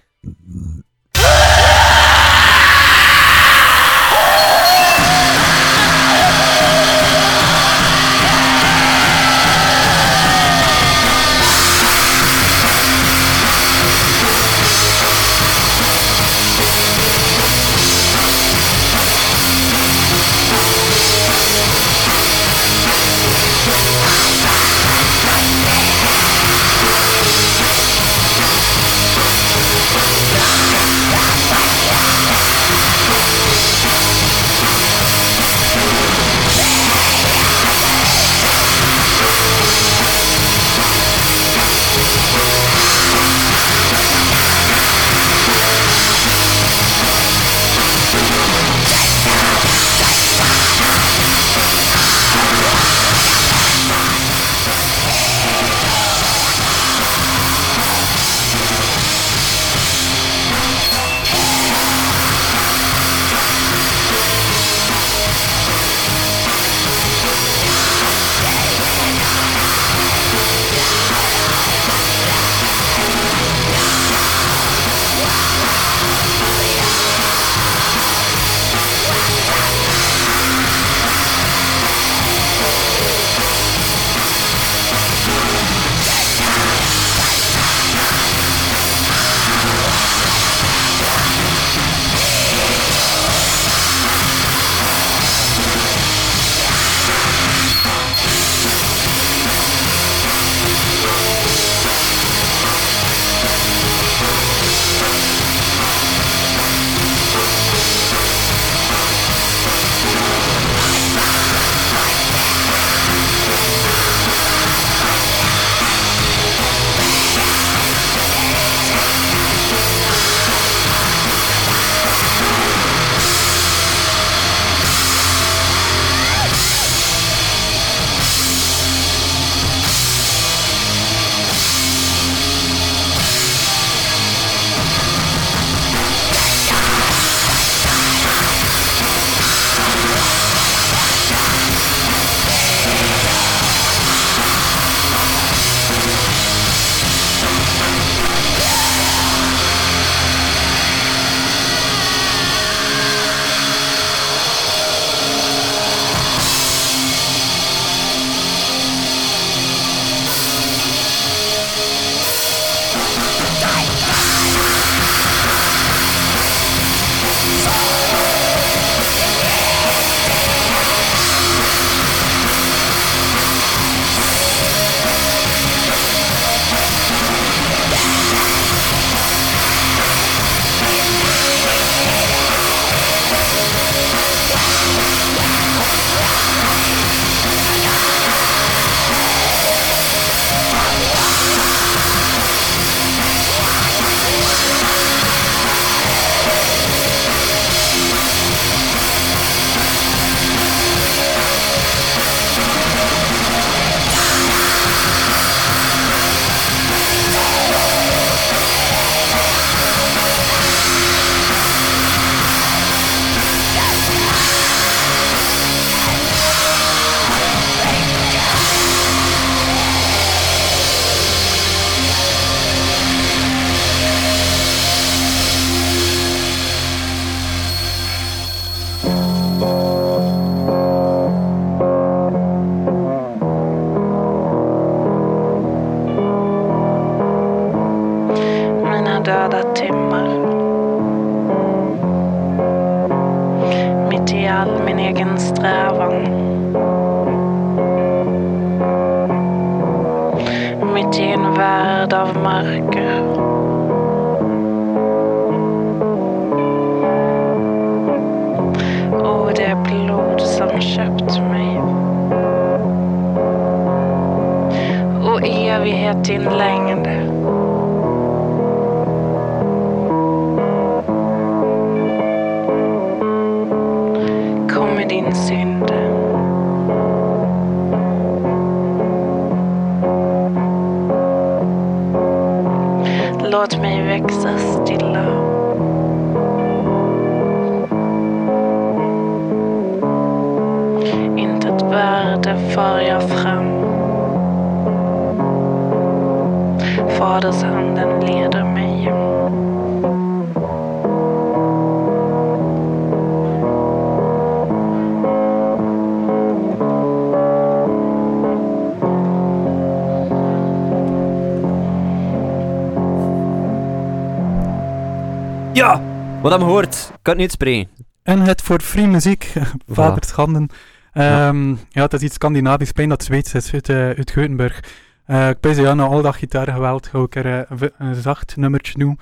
Wat 316.50 316.60
gehoord? 316.60 316.94
Ik 316.94 317.18
kan 317.22 317.32
het 317.32 317.42
niet 317.42 317.52
spreken. 317.52 317.90
En 318.22 318.40
het 318.40 318.62
voor 318.62 318.80
free 318.80 319.06
muziek, 319.06 319.52
Vader 319.88 320.24
Schanden. 320.24 320.68
Ehm, 321.12 321.68
ja. 321.70 322.02
het 322.02 322.12
is 322.12 322.20
iets 322.20 322.34
Scandinavisch, 322.34 322.92
pijn 322.92 323.08
dat 323.08 323.24
Zweeds 323.24 323.54
is, 323.54 323.72
uit, 323.72 323.90
uit 323.90 324.30
Geutenburg. 324.30 324.80
Eh, 325.24 325.48
ik 325.48 325.60
ben 325.60 325.76
ja, 325.76 325.94
na 325.94 326.04
al 326.04 326.22
dat 326.22 326.34
gitaargeweld 326.34 327.06
ga 327.06 327.18
ik 327.18 327.34
er 327.34 327.46
eh, 327.46 327.88
een 327.98 328.14
zacht 328.14 328.56
nummertje 328.56 328.98
doen. 328.98 329.18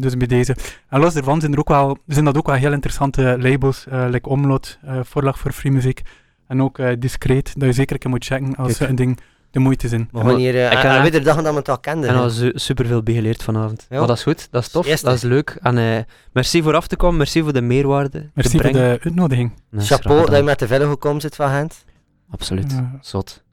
Dus 0.00 0.16
bij 0.16 0.26
deze. 0.26 0.56
En 0.88 1.00
los 1.00 1.14
daarvan 1.14 1.40
zijn 1.40 1.52
er 1.52 1.58
ook 1.58 1.68
wel, 1.68 1.98
zijn 2.06 2.24
dat 2.24 2.36
ook 2.36 2.46
wel 2.46 2.56
heel 2.56 2.72
interessante 2.72 3.36
labels, 3.38 3.86
eh 3.86 4.06
like 4.10 4.28
Omlot, 4.28 4.78
voorlag 5.02 5.38
voor 5.38 5.52
free 5.52 5.72
muziek. 5.72 6.02
En 6.46 6.62
ook 6.62 6.80
Discreet, 6.98 7.52
dat 7.56 7.68
je 7.68 7.72
zeker 7.72 7.92
een 7.92 7.98
keer 7.98 8.10
moet 8.10 8.24
checken 8.24 8.56
als 8.56 8.76
Kijk. 8.76 8.90
een 8.90 8.96
ding 8.96 9.18
de 9.56 9.62
moeite 9.62 9.88
zijn. 9.88 10.08
Hier 10.36 10.54
uh, 10.54 10.64
ik 10.64 10.70
kan 10.70 10.86
aan 10.90 11.02
echt- 11.02 11.10
weer 11.10 11.24
dagen 11.24 11.42
dat 11.42 11.52
we 11.52 11.58
het 11.58 11.68
al 11.68 11.78
kenden. 11.78 12.08
En 12.10 12.14
hè. 12.16 12.20
al 12.22 12.30
su 12.30 12.50
superveel 12.54 13.02
bijgeleerd 13.02 13.42
vanavond. 13.42 13.86
Ja. 13.88 13.98
Maar 13.98 14.06
dat 14.06 14.16
is 14.16 14.22
goed, 14.22 14.48
dat 14.50 14.62
is 14.62 14.68
tof, 14.68 14.86
Eerste. 14.86 15.06
dat 15.06 15.14
is 15.14 15.22
leuk. 15.22 15.58
En 15.62 15.78
eh, 15.78 15.98
merci 16.32 16.62
voor 16.62 16.74
af 16.74 16.86
te 16.86 16.96
komen, 16.96 17.16
merci 17.16 17.42
voor 17.42 17.52
de 17.52 17.60
meerwaarde. 17.60 18.30
Merci 18.34 18.56
te 18.56 18.62
voor 18.62 18.72
de 18.72 18.98
uitnodiging. 19.02 19.52
Chapeau 19.76 20.26
dat 20.26 20.36
je 20.36 20.42
met 20.42 20.58
de 20.58 20.66
vellen 20.66 20.88
gekomen 20.88 21.20
zit 21.20 21.34
van 21.36 21.48
Gent. 21.50 21.84
Absoluut, 22.30 22.70
Ja. 22.72 22.98
zot. 23.00 23.44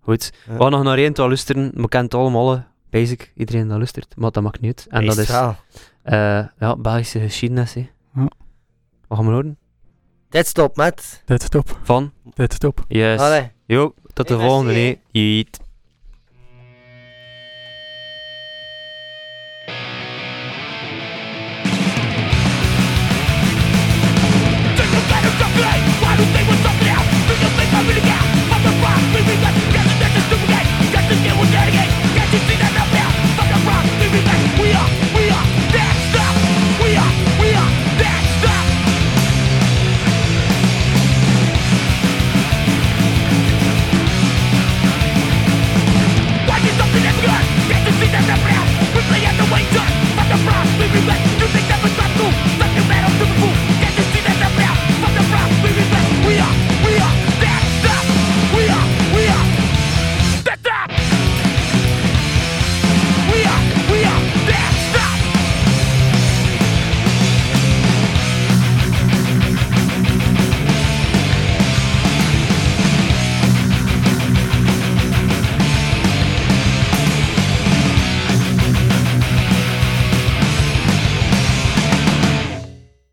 Goed, 0.00 0.32
Ja. 0.46 0.52
we 0.52 0.62
gaan 0.62 0.70
nog 0.70 0.82
naar 0.82 0.98
één 0.98 1.12
te 1.12 1.22
luisteren. 1.26 1.64
We 1.74 1.88
kennen 1.88 2.10
het 2.10 2.14
allemaal, 2.14 2.52
eh, 2.54 2.60
basic, 2.90 3.32
iedereen 3.36 3.68
dat 3.68 3.76
luistert, 3.76 4.14
maar 4.16 4.30
dat 4.30 4.42
maakt 4.42 4.60
niet 4.60 4.86
uit. 4.90 5.00
En 5.00 5.06
dat 5.06 5.16
is 5.18 5.28
eh, 5.30 6.44
ja, 6.58 6.76
Belgische 6.78 7.20
geschiedenis. 7.20 7.74
hè. 7.74 7.88
Ja. 8.14 8.28
Wat 9.08 9.18
gaan 9.18 9.26
we 9.26 9.32
horen? 9.32 9.58
Dit 10.28 10.46
stop 10.46 10.76
met. 10.76 11.22
Dit 11.24 11.42
stop, 11.42 11.78
Van? 11.82 12.12
dit 12.34 12.52
stop. 12.52 12.84
Yes. 12.88 13.20
Allee. 13.20 13.50
Jo, 13.66 13.94
tot 14.16 14.28
de 14.28 14.34
Hey, 14.34 14.42
merci. 14.42 14.54
volgende. 14.54 14.80
hè. 14.80 14.94
Jeet. 15.20 15.60